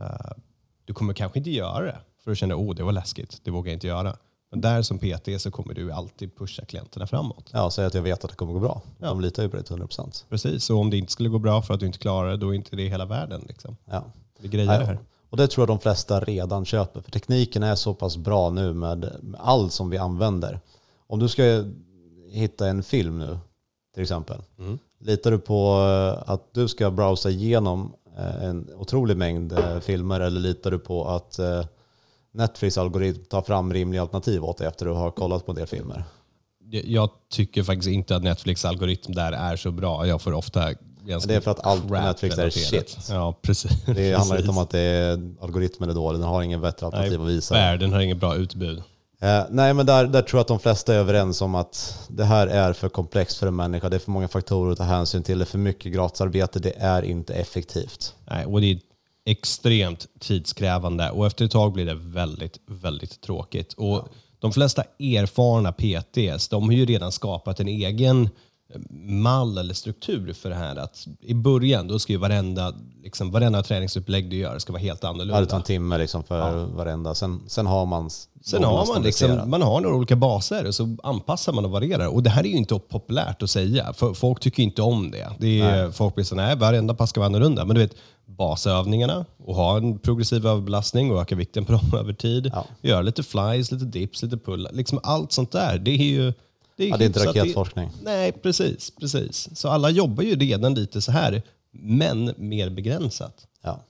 Uh, 0.00 0.42
du 0.84 0.94
kommer 0.94 1.14
kanske 1.14 1.38
inte 1.38 1.50
göra 1.50 1.84
det 1.84 1.98
för 2.24 2.30
du 2.30 2.36
känner 2.36 2.54
att 2.54 2.60
oh, 2.60 2.74
det 2.74 2.82
var 2.82 2.92
läskigt, 2.92 3.40
det 3.44 3.50
vågar 3.50 3.70
jag 3.70 3.76
inte 3.76 3.86
göra. 3.86 4.16
Men 4.54 4.60
där 4.60 4.82
som 4.82 4.98
PT 4.98 5.42
så 5.42 5.50
kommer 5.50 5.74
du 5.74 5.92
alltid 5.92 6.36
pusha 6.36 6.64
klienterna 6.64 7.06
framåt. 7.06 7.50
Ja, 7.52 7.70
säg 7.70 7.86
att 7.86 7.94
jag 7.94 8.02
vet 8.02 8.24
att 8.24 8.30
det 8.30 8.36
kommer 8.36 8.52
gå 8.52 8.60
bra. 8.60 8.82
Ja. 8.98 9.06
De 9.06 9.20
litar 9.20 9.42
ju 9.42 9.48
på 9.48 9.56
dig 9.56 9.64
till 9.64 9.76
100%. 9.76 10.24
Precis, 10.28 10.70
och 10.70 10.78
om 10.78 10.90
det 10.90 10.96
inte 10.96 11.12
skulle 11.12 11.28
gå 11.28 11.38
bra 11.38 11.62
för 11.62 11.74
att 11.74 11.80
du 11.80 11.86
inte 11.86 11.98
klarar 11.98 12.30
det, 12.30 12.36
då 12.36 12.50
är 12.50 12.54
inte 12.54 12.76
det 12.76 12.88
hela 12.88 13.04
världen. 13.04 13.44
Liksom. 13.48 13.76
Ja. 13.84 14.04
Vi 14.38 14.48
grejer 14.48 14.78
det 14.78 14.84
här. 14.84 14.98
Och 15.30 15.36
det 15.36 15.46
tror 15.46 15.62
jag 15.62 15.68
de 15.68 15.80
flesta 15.80 16.20
redan 16.20 16.64
köper. 16.64 17.00
För 17.00 17.10
tekniken 17.10 17.62
är 17.62 17.74
så 17.74 17.94
pass 17.94 18.16
bra 18.16 18.50
nu 18.50 18.74
med, 18.74 19.10
allt 19.38 19.72
som 19.72 19.90
vi 19.90 19.98
använder. 19.98 20.60
Om 21.06 21.18
du 21.18 21.28
ska 21.28 21.64
hitta 22.30 22.68
en 22.68 22.82
film 22.82 23.18
nu, 23.18 23.38
till 23.94 24.02
exempel. 24.02 24.42
Mm. 24.58 24.78
Litar 25.00 25.30
du 25.30 25.38
på 25.38 25.80
eh, 26.26 26.32
att 26.32 26.54
du 26.54 26.68
ska 26.68 26.90
browsa 26.90 27.30
igenom 27.30 27.92
Eh, 28.18 28.44
en 28.44 28.68
otrolig 28.76 29.16
mängd 29.16 29.52
eh, 29.52 29.80
filmer 29.80 30.20
eller 30.20 30.40
litar 30.40 30.70
du 30.70 30.78
på 30.78 31.08
att 31.08 31.38
Netflix 32.34 32.78
algoritm 32.78 33.24
tar 33.24 33.42
fram 33.42 33.72
rimliga 33.72 34.02
alternativ 34.02 34.44
åt 34.44 34.58
dig 34.58 34.66
efter 34.66 34.86
att 34.86 34.92
du 34.92 34.98
har 34.98 35.10
kollat 35.10 35.46
på 35.46 35.52
en 35.52 35.56
del 35.56 35.66
filmer? 35.66 36.04
Jag 36.70 37.10
tycker 37.30 37.62
faktiskt 37.62 37.88
inte 37.88 38.16
att 38.16 38.22
Netflix 38.22 38.64
algoritm 38.64 39.14
där 39.14 39.32
är 39.32 39.56
så 39.56 39.70
bra. 39.70 40.06
Jag 40.06 40.22
får 40.22 40.32
ofta 40.32 40.74
det 41.04 41.34
är 41.34 41.40
för 41.40 41.50
att 41.50 41.66
allt 41.66 41.88
på 41.88 41.94
Netflix 41.94 42.38
är 42.38 42.50
shit. 42.50 42.98
Ja, 43.10 43.38
precis. 43.42 43.84
Det 43.86 44.12
handlar 44.12 44.36
inte 44.38 44.50
om 44.50 44.58
att 44.58 44.74
är, 44.74 45.34
algoritmen 45.40 45.90
är 45.90 45.94
dålig, 45.94 46.20
den 46.20 46.28
har 46.28 46.42
ingen 46.42 46.60
bättre 46.60 46.86
alternativ 46.86 47.18
Nej, 47.18 47.28
att 47.28 47.32
visa. 47.32 47.54
Världen 47.54 47.92
har 47.92 48.00
inget 48.00 48.16
bra 48.16 48.36
utbud. 48.36 48.82
Eh, 49.20 49.42
nej, 49.50 49.74
men 49.74 49.86
där, 49.86 50.06
där 50.06 50.22
tror 50.22 50.38
jag 50.38 50.40
att 50.40 50.48
de 50.48 50.58
flesta 50.58 50.94
är 50.94 50.98
överens 50.98 51.40
om 51.40 51.54
att 51.54 51.98
det 52.08 52.24
här 52.24 52.46
är 52.46 52.72
för 52.72 52.88
komplext 52.88 53.38
för 53.38 53.46
en 53.46 53.56
människa. 53.56 53.88
Det 53.88 53.96
är 53.96 54.00
för 54.00 54.10
många 54.10 54.28
faktorer 54.28 54.72
att 54.72 54.78
ta 54.78 54.84
hänsyn 54.84 55.22
till. 55.22 55.38
Det 55.38 55.44
är 55.44 55.46
för 55.46 55.58
mycket 55.58 55.92
gratisarbete. 55.92 56.58
Det 56.58 56.76
är 56.78 57.02
inte 57.02 57.34
effektivt. 57.34 58.14
Nej, 58.30 58.46
och 58.46 58.60
det 58.60 58.66
är 58.66 58.80
extremt 59.24 60.06
tidskrävande 60.18 61.10
och 61.10 61.26
efter 61.26 61.44
ett 61.44 61.50
tag 61.50 61.72
blir 61.72 61.86
det 61.86 61.94
väldigt, 61.94 62.60
väldigt 62.66 63.20
tråkigt. 63.20 63.72
Och 63.72 63.96
ja. 63.96 64.08
De 64.38 64.52
flesta 64.52 64.82
erfarna 64.98 65.72
PTs, 65.72 66.48
de 66.48 66.64
har 66.64 66.72
ju 66.72 66.86
redan 66.86 67.12
skapat 67.12 67.60
en 67.60 67.68
egen 67.68 68.28
mall 69.00 69.58
eller 69.58 69.74
struktur 69.74 70.32
för 70.32 70.50
det 70.50 70.56
här. 70.56 70.76
Att 70.76 71.06
I 71.20 71.34
början 71.34 71.88
då 71.88 71.98
ska 71.98 72.12
ju 72.12 72.18
varenda, 72.18 72.72
liksom, 73.02 73.30
varenda 73.30 73.62
träningsupplägg 73.62 74.30
du 74.30 74.36
gör 74.36 74.58
ska 74.58 74.72
vara 74.72 74.82
helt 74.82 75.04
annorlunda. 75.04 75.34
Ja, 75.34 75.40
det 75.40 75.46
tar 75.46 75.56
en 75.56 75.62
timme 75.62 75.98
liksom 75.98 76.24
för 76.24 76.58
ja. 76.58 76.66
varenda. 76.66 77.14
Sen, 77.14 77.40
sen 77.46 77.66
har 77.66 77.86
man 77.86 78.10
Sen 78.44 78.64
har 78.64 78.86
man, 78.86 79.02
liksom, 79.02 79.50
man 79.50 79.62
har 79.62 79.80
några 79.80 79.96
olika 79.96 80.16
baser 80.16 80.66
och 80.66 80.74
så 80.74 80.96
anpassar 81.02 81.52
man 81.52 81.64
och 81.64 81.70
varierar. 81.70 82.06
Och 82.06 82.22
det 82.22 82.30
här 82.30 82.44
är 82.44 82.48
ju 82.48 82.56
inte 82.56 82.78
populärt 82.78 83.42
att 83.42 83.50
säga, 83.50 83.92
för 83.92 84.14
folk 84.14 84.40
tycker 84.40 84.62
inte 84.62 84.82
om 84.82 85.10
det. 85.10 85.30
det 85.38 85.60
är, 85.60 85.90
folk 85.90 86.14
blir 86.14 86.24
så 86.24 86.34
nej, 86.34 86.56
varenda 86.56 86.94
pass 86.94 87.10
ska 87.10 87.20
vara 87.20 87.26
annorlunda. 87.26 87.64
Men 87.64 87.74
du 87.74 87.80
vet, 87.80 87.94
basövningarna 88.36 89.24
och 89.36 89.54
ha 89.54 89.76
en 89.76 89.98
progressiv 89.98 90.46
överbelastning 90.46 91.12
och 91.12 91.20
öka 91.20 91.36
vikten 91.36 91.64
på 91.64 91.72
dem 91.72 91.94
över 91.98 92.12
tid. 92.12 92.50
Ja. 92.54 92.66
Göra 92.82 93.02
lite 93.02 93.22
flies, 93.22 93.72
lite 93.72 93.84
dips, 93.84 94.22
lite 94.22 94.36
pull. 94.36 94.68
Liksom 94.72 95.00
allt 95.02 95.32
sånt 95.32 95.52
där. 95.52 95.78
Det 95.78 95.90
är 95.90 96.04
ju 96.04 96.32
det 96.76 96.84
är, 96.84 96.88
ja, 96.88 96.96
det 96.96 97.04
är 97.04 97.06
inte 97.06 97.26
raketforskning. 97.26 97.90
Det, 97.98 98.04
nej, 98.04 98.32
precis, 98.32 98.90
precis. 99.00 99.48
Så 99.58 99.68
alla 99.68 99.90
jobbar 99.90 100.22
ju 100.22 100.36
redan 100.36 100.74
lite 100.74 101.00
så 101.00 101.12
här, 101.12 101.42
men 101.70 102.34
mer 102.36 102.70
begränsat. 102.70 103.46
Ja. 103.62 103.80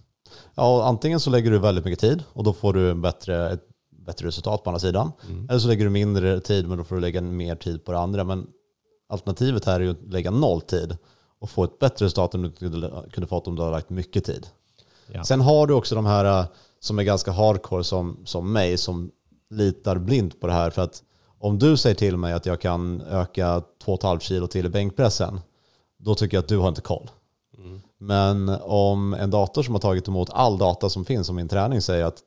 Ja, 0.55 0.85
antingen 0.85 1.21
så 1.21 1.31
lägger 1.31 1.51
du 1.51 1.59
väldigt 1.59 1.85
mycket 1.85 2.01
tid 2.01 2.23
och 2.33 2.45
då 2.45 2.53
får 2.53 2.73
du 2.73 2.91
en 2.91 3.03
bättre, 3.03 3.51
ett 3.51 3.69
bättre 3.91 4.27
resultat 4.27 4.65
på 4.65 4.71
andra 4.71 4.81
sidan. 4.81 5.13
Mm. 5.29 5.49
Eller 5.51 5.59
så 5.59 5.69
lägger 5.69 5.85
du 5.85 5.91
mindre 5.91 6.41
tid 6.41 6.69
men 6.69 6.79
då 6.79 6.85
får 6.85 6.95
du 6.95 7.01
lägga 7.01 7.21
mer 7.21 7.57
tid 7.57 7.85
på 7.85 7.93
det 7.93 7.99
andra. 7.99 8.25
Men 8.25 8.47
alternativet 9.09 9.65
här 9.65 9.75
är 9.75 9.85
ju 9.85 9.91
att 9.91 10.13
lägga 10.13 10.31
noll 10.31 10.61
tid 10.61 10.97
och 11.45 11.51
få 11.51 11.65
ett 11.65 11.79
bättre 11.79 12.05
resultat 12.05 12.35
än 12.35 12.43
du 12.43 12.51
kunde 13.13 13.27
fått 13.27 13.47
om 13.47 13.57
du 13.57 13.63
hade 13.63 13.75
lagt 13.75 13.91
mycket 13.91 14.25
tid. 14.25 14.47
Ja. 15.07 15.25
Sen 15.25 15.41
har 15.41 15.67
du 15.67 15.75
också 15.75 15.95
de 15.95 16.07
här 16.07 16.41
äh, 16.41 16.47
som 16.81 16.99
är 16.99 17.03
ganska 17.03 17.33
hardcore 17.33 17.85
som, 17.85 18.17
som 18.25 18.53
mig 18.53 18.79
som 18.79 19.11
litar 19.51 19.99
blint 19.99 20.41
på 20.41 20.47
det 20.47 20.53
här. 20.53 20.71
För 20.71 20.83
att 20.83 21.03
om 21.39 21.59
du 21.59 21.77
säger 21.77 21.97
till 21.97 22.17
mig 22.17 22.33
att 22.33 22.47
jag 22.47 22.61
kan 22.61 23.01
öka 23.01 23.63
2,5 23.85 24.19
kilo 24.19 24.47
till 24.47 24.67
i 24.67 24.69
bänkpressen, 24.69 25.41
då 25.99 26.15
tycker 26.15 26.37
jag 26.37 26.43
att 26.43 26.49
du 26.49 26.59
har 26.59 26.69
inte 26.69 26.81
koll. 26.81 27.11
Mm. 27.59 27.81
Men 27.99 28.49
om 28.63 29.15
en 29.15 29.31
dator 29.31 29.63
som 29.63 29.75
har 29.75 29.81
tagit 29.81 30.09
emot 30.09 30.31
all 30.33 30.59
data 30.59 30.89
som 30.89 31.05
finns 31.05 31.29
om 31.29 31.37
min 31.37 31.49
träning 31.49 31.81
säger 31.81 32.05
att 32.05 32.23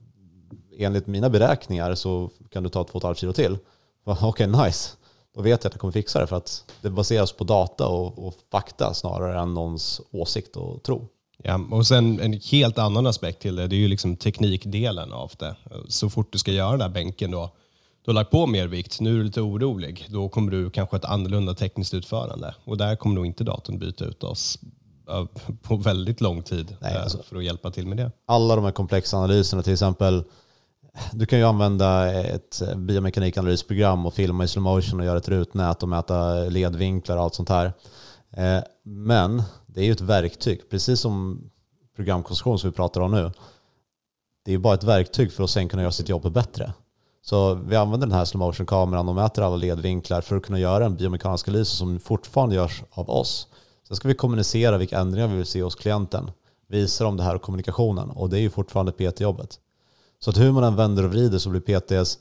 enligt 0.77 1.07
mina 1.07 1.29
beräkningar 1.29 1.95
så 1.95 2.29
kan 2.49 2.63
du 2.63 2.69
ta 2.69 2.83
2,5 2.83 3.13
kilo 3.13 3.33
till. 3.33 3.57
Okej, 4.03 4.27
okay, 4.27 4.47
nice. 4.65 4.96
Då 5.37 5.43
vet 5.43 5.63
jag 5.63 5.69
att 5.69 5.73
jag 5.73 5.81
kommer 5.81 5.91
fixa 5.91 6.19
det 6.19 6.27
för 6.27 6.35
att 6.35 6.63
det 6.81 6.89
baseras 6.89 7.31
på 7.31 7.43
data 7.43 7.87
och, 7.87 8.27
och 8.27 8.33
fakta 8.51 8.93
snarare 8.93 9.39
än 9.39 9.53
någons 9.53 10.01
åsikt 10.11 10.55
och 10.55 10.83
tro. 10.83 11.07
Ja, 11.43 11.59
och 11.71 11.87
sen 11.87 12.19
en 12.19 12.33
helt 12.51 12.77
annan 12.77 13.07
aspekt 13.07 13.41
till 13.41 13.55
det, 13.55 13.67
det 13.67 13.75
är 13.75 13.79
ju 13.79 13.87
liksom 13.87 14.15
teknikdelen 14.15 15.13
av 15.13 15.31
det. 15.39 15.55
Så 15.87 16.09
fort 16.09 16.31
du 16.31 16.37
ska 16.37 16.51
göra 16.51 16.71
den 16.71 16.81
här 16.81 16.89
bänken 16.89 17.31
då, 17.31 17.51
du 18.05 18.11
har 18.11 18.13
lagt 18.13 18.31
på 18.31 18.47
mer 18.47 18.67
vikt, 18.67 18.99
nu 18.99 19.13
är 19.13 19.17
du 19.17 19.23
lite 19.23 19.41
orolig, 19.41 20.05
då 20.09 20.29
kommer 20.29 20.51
du 20.51 20.69
kanske 20.69 20.97
ett 20.97 21.05
annorlunda 21.05 21.53
tekniskt 21.53 21.93
utförande. 21.93 22.55
Och 22.65 22.77
där 22.77 22.95
kommer 22.95 23.15
nog 23.15 23.25
inte 23.25 23.43
datorn 23.43 23.79
byta 23.79 24.05
ut 24.05 24.23
oss 24.23 24.59
eh, 25.09 25.25
på 25.61 25.75
väldigt 25.75 26.21
lång 26.21 26.43
tid 26.43 26.75
Nej, 26.81 26.95
eh, 26.95 27.03
alltså- 27.03 27.23
för 27.23 27.35
att 27.35 27.43
hjälpa 27.43 27.71
till 27.71 27.87
med 27.87 27.97
det. 27.97 28.11
alla 28.25 28.55
de 28.55 28.65
här 28.65 28.71
komplexa 28.71 29.17
analyserna, 29.17 29.63
till 29.63 29.73
exempel, 29.73 30.23
du 31.11 31.25
kan 31.25 31.39
ju 31.39 31.45
använda 31.45 32.11
ett 32.13 32.61
biomekanikanalysprogram 32.75 34.05
och 34.05 34.13
filma 34.13 34.43
i 34.43 34.47
slow 34.47 34.63
motion 34.63 34.99
och 34.99 35.05
göra 35.05 35.17
ett 35.17 35.29
rutnät 35.29 35.83
och 35.83 35.89
mäta 35.89 36.33
ledvinklar 36.33 37.17
och 37.17 37.23
allt 37.23 37.35
sånt 37.35 37.49
här. 37.49 37.73
Eh, 38.31 38.59
men 38.83 39.43
det 39.65 39.81
är 39.81 39.85
ju 39.85 39.91
ett 39.91 40.01
verktyg, 40.01 40.69
precis 40.69 40.99
som 40.99 41.41
programkonstruktion 41.95 42.59
som 42.59 42.69
vi 42.69 42.75
pratar 42.75 43.01
om 43.01 43.11
nu. 43.11 43.31
Det 44.45 44.51
är 44.51 44.53
ju 44.53 44.59
bara 44.59 44.73
ett 44.73 44.83
verktyg 44.83 45.33
för 45.33 45.43
att 45.43 45.49
sen 45.49 45.69
kunna 45.69 45.81
göra 45.81 45.91
sitt 45.91 46.09
jobb 46.09 46.33
bättre. 46.33 46.73
Så 47.21 47.53
vi 47.53 47.75
använder 47.75 48.07
den 48.07 48.17
här 48.17 48.25
slow 48.25 48.39
motion-kameran 48.39 49.09
och 49.09 49.15
mäter 49.15 49.41
alla 49.41 49.55
ledvinklar 49.55 50.21
för 50.21 50.35
att 50.37 50.43
kunna 50.43 50.59
göra 50.59 50.85
en 50.85 50.95
biomekanisk 50.95 51.47
analys 51.47 51.69
som 51.69 51.99
fortfarande 51.99 52.55
görs 52.55 52.83
av 52.91 53.09
oss. 53.09 53.47
Sen 53.87 53.97
ska 53.97 54.07
vi 54.07 54.13
kommunicera 54.13 54.77
vilka 54.77 54.99
ändringar 54.99 55.27
vi 55.27 55.35
vill 55.35 55.45
se 55.45 55.63
hos 55.63 55.75
klienten 55.75 56.31
Visa 56.69 57.03
dem 57.03 57.17
det 57.17 57.23
här 57.23 57.35
och 57.35 57.41
kommunikationen 57.41 58.09
och 58.09 58.29
det 58.29 58.37
är 58.37 58.41
ju 58.41 58.49
fortfarande 58.49 58.91
PT-jobbet. 58.91 59.59
Så 60.19 60.29
att 60.29 60.37
hur 60.37 60.51
man 60.51 60.63
än 60.63 60.75
vänder 60.75 61.03
och 61.03 61.11
vrider 61.11 61.37
så 61.37 61.49
blir 61.49 61.61
PTs 61.61 62.19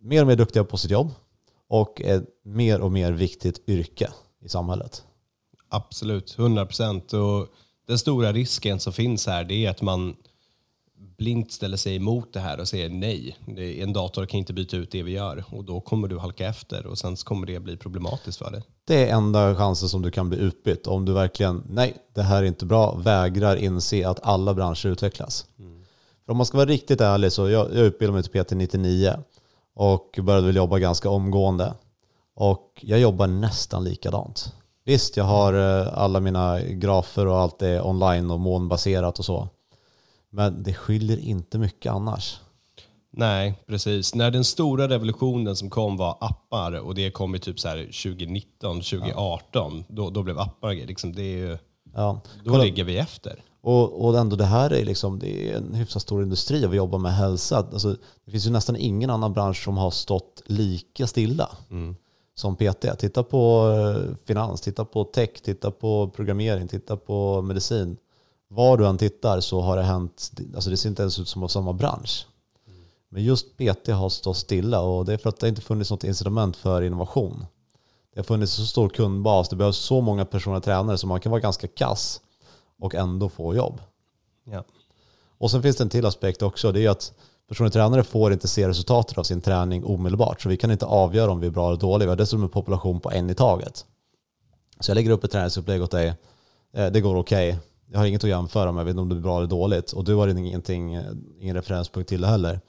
mer 0.00 0.20
och 0.20 0.26
mer 0.26 0.36
duktiga 0.36 0.64
på 0.64 0.76
sitt 0.76 0.90
jobb 0.90 1.10
och 1.68 2.00
ett 2.00 2.24
mer 2.44 2.80
och 2.80 2.92
mer 2.92 3.12
viktigt 3.12 3.68
yrke 3.68 4.10
i 4.40 4.48
samhället. 4.48 5.04
Absolut, 5.68 6.38
100 6.38 6.66
procent. 6.66 7.12
Den 7.86 7.98
stora 7.98 8.32
risken 8.32 8.80
som 8.80 8.92
finns 8.92 9.26
här 9.26 9.44
det 9.44 9.66
är 9.66 9.70
att 9.70 9.82
man 9.82 10.16
blint 11.18 11.52
ställer 11.52 11.76
sig 11.76 11.96
emot 11.96 12.32
det 12.32 12.40
här 12.40 12.60
och 12.60 12.68
säger 12.68 12.88
nej. 12.88 13.36
En 13.82 13.92
dator 13.92 14.26
kan 14.26 14.38
inte 14.38 14.52
byta 14.52 14.76
ut 14.76 14.90
det 14.90 15.02
vi 15.02 15.12
gör 15.12 15.44
och 15.50 15.64
då 15.64 15.80
kommer 15.80 16.08
du 16.08 16.18
halka 16.18 16.46
efter 16.46 16.86
och 16.86 16.98
sen 16.98 17.16
kommer 17.16 17.46
det 17.46 17.60
bli 17.60 17.76
problematiskt 17.76 18.38
för 18.38 18.50
dig. 18.50 18.62
Det 18.84 19.08
är 19.08 19.14
enda 19.14 19.54
chansen 19.54 19.88
som 19.88 20.02
du 20.02 20.10
kan 20.10 20.28
bli 20.28 20.38
utbytt 20.38 20.86
om 20.86 21.04
du 21.04 21.12
verkligen, 21.12 21.62
nej 21.68 21.96
det 22.14 22.22
här 22.22 22.42
är 22.42 22.46
inte 22.46 22.66
bra, 22.66 22.94
vägrar 22.94 23.56
inse 23.56 24.08
att 24.08 24.20
alla 24.22 24.54
branscher 24.54 24.86
utvecklas. 24.86 25.46
För 25.56 25.79
om 26.30 26.36
man 26.36 26.46
ska 26.46 26.56
vara 26.58 26.68
riktigt 26.68 27.00
ärlig 27.00 27.32
så 27.32 27.48
jag, 27.48 27.66
jag 27.74 27.86
utbildade 27.86 28.14
mig 28.14 28.22
till 28.22 28.44
PT 28.44 28.50
99 28.50 29.14
och 29.74 30.18
började 30.22 30.46
väl 30.46 30.56
jobba 30.56 30.78
ganska 30.78 31.10
omgående. 31.10 31.74
Och 32.34 32.80
jag 32.80 33.00
jobbar 33.00 33.26
nästan 33.26 33.84
likadant. 33.84 34.54
Visst, 34.84 35.16
jag 35.16 35.24
har 35.24 35.54
eh, 35.54 35.98
alla 35.98 36.20
mina 36.20 36.60
grafer 36.60 37.26
och 37.26 37.38
allt 37.38 37.62
är 37.62 37.86
online 37.86 38.30
och 38.30 38.40
molnbaserat 38.40 39.18
och 39.18 39.24
så. 39.24 39.48
Men 40.30 40.62
det 40.62 40.74
skiljer 40.74 41.18
inte 41.18 41.58
mycket 41.58 41.92
annars. 41.92 42.40
Nej, 43.12 43.54
precis. 43.66 44.14
När 44.14 44.30
den 44.30 44.44
stora 44.44 44.88
revolutionen 44.88 45.56
som 45.56 45.70
kom 45.70 45.96
var 45.96 46.18
appar 46.20 46.72
och 46.80 46.94
det 46.94 47.10
kom 47.10 47.34
i 47.34 47.38
typ 47.38 47.60
så 47.60 47.68
här 47.68 47.76
2019, 47.76 48.76
2018, 48.76 49.84
då, 49.88 50.10
då 50.10 50.22
blev 50.22 50.38
appar 50.38 50.72
liksom, 50.72 51.12
det 51.12 51.22
är 51.22 51.38
ju, 51.38 51.58
Ja. 51.94 52.20
då 52.44 52.50
Kolla, 52.50 52.64
ligger 52.64 52.84
vi 52.84 52.98
efter. 52.98 53.42
Och, 53.62 54.04
och 54.04 54.18
ändå 54.18 54.36
det 54.36 54.44
här 54.44 54.72
är, 54.72 54.84
liksom, 54.84 55.18
det 55.18 55.50
är 55.50 55.56
en 55.56 55.74
hyfsat 55.74 56.02
stor 56.02 56.22
industri 56.22 56.66
och 56.66 56.72
vi 56.72 56.76
jobbar 56.76 56.98
med 56.98 57.14
hälsa. 57.14 57.56
Alltså, 57.56 57.96
det 58.24 58.30
finns 58.30 58.46
ju 58.46 58.50
nästan 58.50 58.76
ingen 58.76 59.10
annan 59.10 59.32
bransch 59.32 59.64
som 59.64 59.76
har 59.76 59.90
stått 59.90 60.42
lika 60.46 61.06
stilla 61.06 61.50
som 62.34 62.56
PT. 62.56 62.98
Titta 62.98 63.22
på 63.22 63.70
eh, 63.70 64.16
finans, 64.24 64.60
titta 64.60 64.84
på 64.84 65.04
tech, 65.04 65.30
titta 65.42 65.70
på 65.70 66.10
programmering, 66.16 66.68
titta 66.68 66.96
på 66.96 67.42
medicin. 67.42 67.96
Var 68.48 68.76
du 68.76 68.86
än 68.86 68.98
tittar 68.98 69.40
så 69.40 69.60
har 69.60 69.76
det 69.76 69.82
hänt, 69.82 70.30
alltså 70.54 70.70
det 70.70 70.76
ser 70.76 70.88
inte 70.88 71.02
ens 71.02 71.18
ut 71.18 71.28
som 71.28 71.48
samma 71.48 71.72
bransch. 71.72 72.26
Men 73.08 73.24
just 73.24 73.56
PT 73.56 73.88
har 73.88 74.08
stått 74.08 74.36
stilla 74.36 74.80
och 74.80 75.04
det 75.04 75.12
är 75.12 75.18
för 75.18 75.28
att 75.28 75.40
det 75.40 75.48
inte 75.48 75.60
funnits 75.60 75.90
något 75.90 76.04
incitament 76.04 76.56
för 76.56 76.82
innovation. 76.82 77.46
Det 78.14 78.20
har 78.20 78.24
funnits 78.24 78.52
så 78.52 78.66
stor 78.66 78.88
kundbas, 78.88 79.48
det 79.48 79.56
behövs 79.56 79.76
så 79.76 80.00
många 80.00 80.24
personliga 80.24 80.60
tränare 80.60 80.98
så 80.98 81.06
man 81.06 81.20
kan 81.20 81.30
vara 81.30 81.40
ganska 81.40 81.68
kass 81.68 82.20
och 82.80 82.94
ändå 82.94 83.28
få 83.28 83.54
jobb. 83.54 83.80
Ja. 84.44 84.64
Och 85.38 85.50
sen 85.50 85.62
finns 85.62 85.76
det 85.76 85.84
en 85.84 85.90
till 85.90 86.06
aspekt 86.06 86.42
också, 86.42 86.72
det 86.72 86.86
är 86.86 86.90
att 86.90 87.12
personliga 87.48 87.72
tränare 87.72 88.02
får 88.02 88.32
inte 88.32 88.48
se 88.48 88.68
resultatet 88.68 89.18
av 89.18 89.22
sin 89.22 89.40
träning 89.40 89.84
omedelbart. 89.84 90.42
Så 90.42 90.48
vi 90.48 90.56
kan 90.56 90.70
inte 90.70 90.86
avgöra 90.86 91.30
om 91.30 91.40
vi 91.40 91.46
är 91.46 91.50
bra 91.50 91.68
eller 91.68 91.80
dåliga. 91.80 92.06
Vi 92.06 92.10
har 92.10 92.16
dessutom 92.16 92.42
en 92.42 92.48
population 92.48 93.00
på 93.00 93.10
en 93.10 93.30
i 93.30 93.34
taget. 93.34 93.84
Så 94.80 94.90
jag 94.90 94.94
lägger 94.94 95.10
upp 95.10 95.24
ett 95.24 95.30
träningsupplägg 95.30 95.82
åt 95.82 95.90
dig. 95.90 96.14
Eh, 96.72 96.86
Det 96.92 97.00
går 97.00 97.16
okej. 97.16 97.58
Jag 97.92 97.98
har 97.98 98.06
inget 98.06 98.24
att 98.24 98.30
jämföra 98.30 98.72
med, 98.72 98.80
jag 98.80 98.84
vet 98.84 98.90
inte 98.90 99.00
om 99.00 99.08
det 99.08 99.14
är 99.16 99.20
bra 99.20 99.36
eller 99.38 99.48
dåligt. 99.48 99.92
Och 99.92 100.04
du 100.04 100.14
har 100.14 100.28
ingenting, 100.28 100.94
eh, 100.94 101.04
ingen 101.40 101.56
referenspunkt 101.56 102.08
till 102.08 102.20
det 102.20 102.26
heller. 102.26 102.60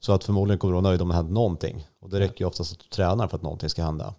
Så 0.00 0.12
att 0.12 0.24
förmodligen 0.24 0.58
kommer 0.58 0.72
du 0.72 0.80
vara 0.80 0.90
nöjd 0.90 1.02
om 1.02 1.08
det 1.08 1.14
händer 1.14 1.32
någonting. 1.32 1.86
Och 2.00 2.10
det 2.10 2.20
räcker 2.20 2.40
ju 2.44 2.48
oftast 2.48 2.72
att 2.72 2.78
du 2.78 2.88
tränar 2.88 3.28
för 3.28 3.36
att 3.36 3.42
någonting 3.42 3.68
ska 3.68 3.82
hända. 3.82 4.14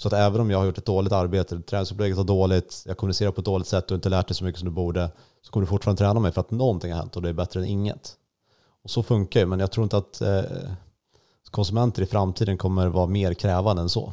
Så 0.00 0.08
att 0.08 0.14
även 0.14 0.40
om 0.40 0.50
jag 0.50 0.58
har 0.58 0.64
gjort 0.66 0.78
ett 0.78 0.86
dåligt 0.86 1.12
arbete, 1.12 1.60
träningsupplägget 1.60 2.16
var 2.16 2.24
dåligt, 2.24 2.82
jag 2.86 2.96
kommunicerar 2.96 3.30
på 3.30 3.40
ett 3.40 3.44
dåligt 3.44 3.66
sätt 3.66 3.90
och 3.90 3.94
inte 3.94 4.08
lärt 4.08 4.28
dig 4.28 4.34
så 4.34 4.44
mycket 4.44 4.58
som 4.58 4.68
du 4.68 4.74
borde, 4.74 5.10
så 5.42 5.52
kommer 5.52 5.66
du 5.66 5.70
fortfarande 5.70 5.98
träna 5.98 6.20
mig 6.20 6.32
för 6.32 6.40
att 6.40 6.50
någonting 6.50 6.92
har 6.92 6.98
hänt 6.98 7.16
och 7.16 7.22
det 7.22 7.28
är 7.28 7.32
bättre 7.32 7.60
än 7.60 7.66
inget. 7.66 8.12
Och 8.84 8.90
så 8.90 9.02
funkar 9.02 9.40
ju, 9.40 9.46
men 9.46 9.60
jag 9.60 9.72
tror 9.72 9.84
inte 9.84 9.96
att 9.96 10.20
eh, 10.20 10.42
konsumenter 11.50 12.02
i 12.02 12.06
framtiden 12.06 12.58
kommer 12.58 12.88
vara 12.88 13.06
mer 13.06 13.34
krävande 13.34 13.82
än 13.82 13.88
så. 13.88 14.12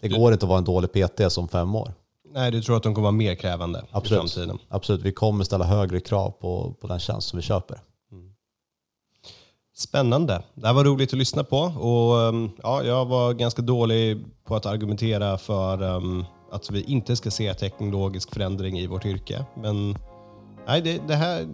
Det 0.00 0.08
går 0.08 0.32
inte 0.32 0.44
att 0.44 0.48
vara 0.48 0.58
en 0.58 0.64
dålig 0.64 0.92
PT 0.92 1.32
som 1.32 1.48
fem 1.48 1.74
år. 1.74 1.92
Nej, 2.32 2.50
du 2.50 2.62
tror 2.62 2.76
att 2.76 2.82
de 2.82 2.94
kommer 2.94 3.06
vara 3.06 3.12
mer 3.12 3.34
krävande 3.34 3.78
i 3.78 3.82
Absolut. 3.90 4.20
framtiden? 4.20 4.58
Absolut, 4.68 5.02
vi 5.02 5.12
kommer 5.12 5.44
ställa 5.44 5.64
högre 5.64 6.00
krav 6.00 6.30
på, 6.30 6.74
på 6.80 6.86
den 6.86 6.98
tjänst 6.98 7.28
som 7.28 7.36
vi 7.36 7.42
köper. 7.42 7.80
Spännande. 9.76 10.42
Det 10.54 10.66
här 10.66 10.74
var 10.74 10.84
roligt 10.84 11.12
att 11.12 11.18
lyssna 11.18 11.44
på. 11.44 11.58
Och, 11.58 12.16
um, 12.16 12.50
ja, 12.62 12.82
jag 12.82 13.06
var 13.06 13.32
ganska 13.32 13.62
dålig 13.62 14.24
på 14.44 14.56
att 14.56 14.66
argumentera 14.66 15.38
för 15.38 15.82
um, 15.82 16.24
att 16.52 16.70
vi 16.70 16.82
inte 16.82 17.16
ska 17.16 17.30
se 17.30 17.54
teknologisk 17.54 18.34
förändring 18.34 18.78
i 18.78 18.86
vårt 18.86 19.04
yrke. 19.04 19.44
Men 19.54 19.98
nej, 20.66 20.82
det, 20.82 21.00
det 21.08 21.14
här... 21.14 21.48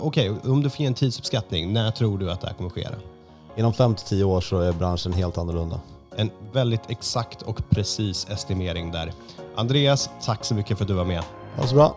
Okej, 0.00 0.32
om 0.44 0.62
du 0.62 0.70
får 0.70 0.80
ge 0.80 0.86
en 0.86 0.94
tidsuppskattning, 0.94 1.72
när 1.72 1.90
tror 1.90 2.18
du 2.18 2.30
att 2.30 2.40
det 2.40 2.46
här 2.46 2.54
kommer 2.54 2.70
ske? 2.70 2.88
Inom 3.56 3.72
fem 3.72 3.94
till 3.94 4.06
tio 4.06 4.24
år 4.24 4.40
så 4.40 4.60
är 4.60 4.72
branschen 4.72 5.12
helt 5.12 5.38
annorlunda. 5.38 5.80
En 6.16 6.30
väldigt 6.52 6.90
exakt 6.90 7.42
och 7.42 7.70
precis 7.70 8.26
estimering 8.30 8.92
där. 8.92 9.12
Andreas, 9.56 10.10
tack 10.24 10.44
så 10.44 10.54
mycket 10.54 10.78
för 10.78 10.84
att 10.84 10.88
du 10.88 10.94
var 10.94 11.04
med. 11.04 11.22
Ha 11.56 11.66
så 11.66 11.74
bra. 11.74 11.96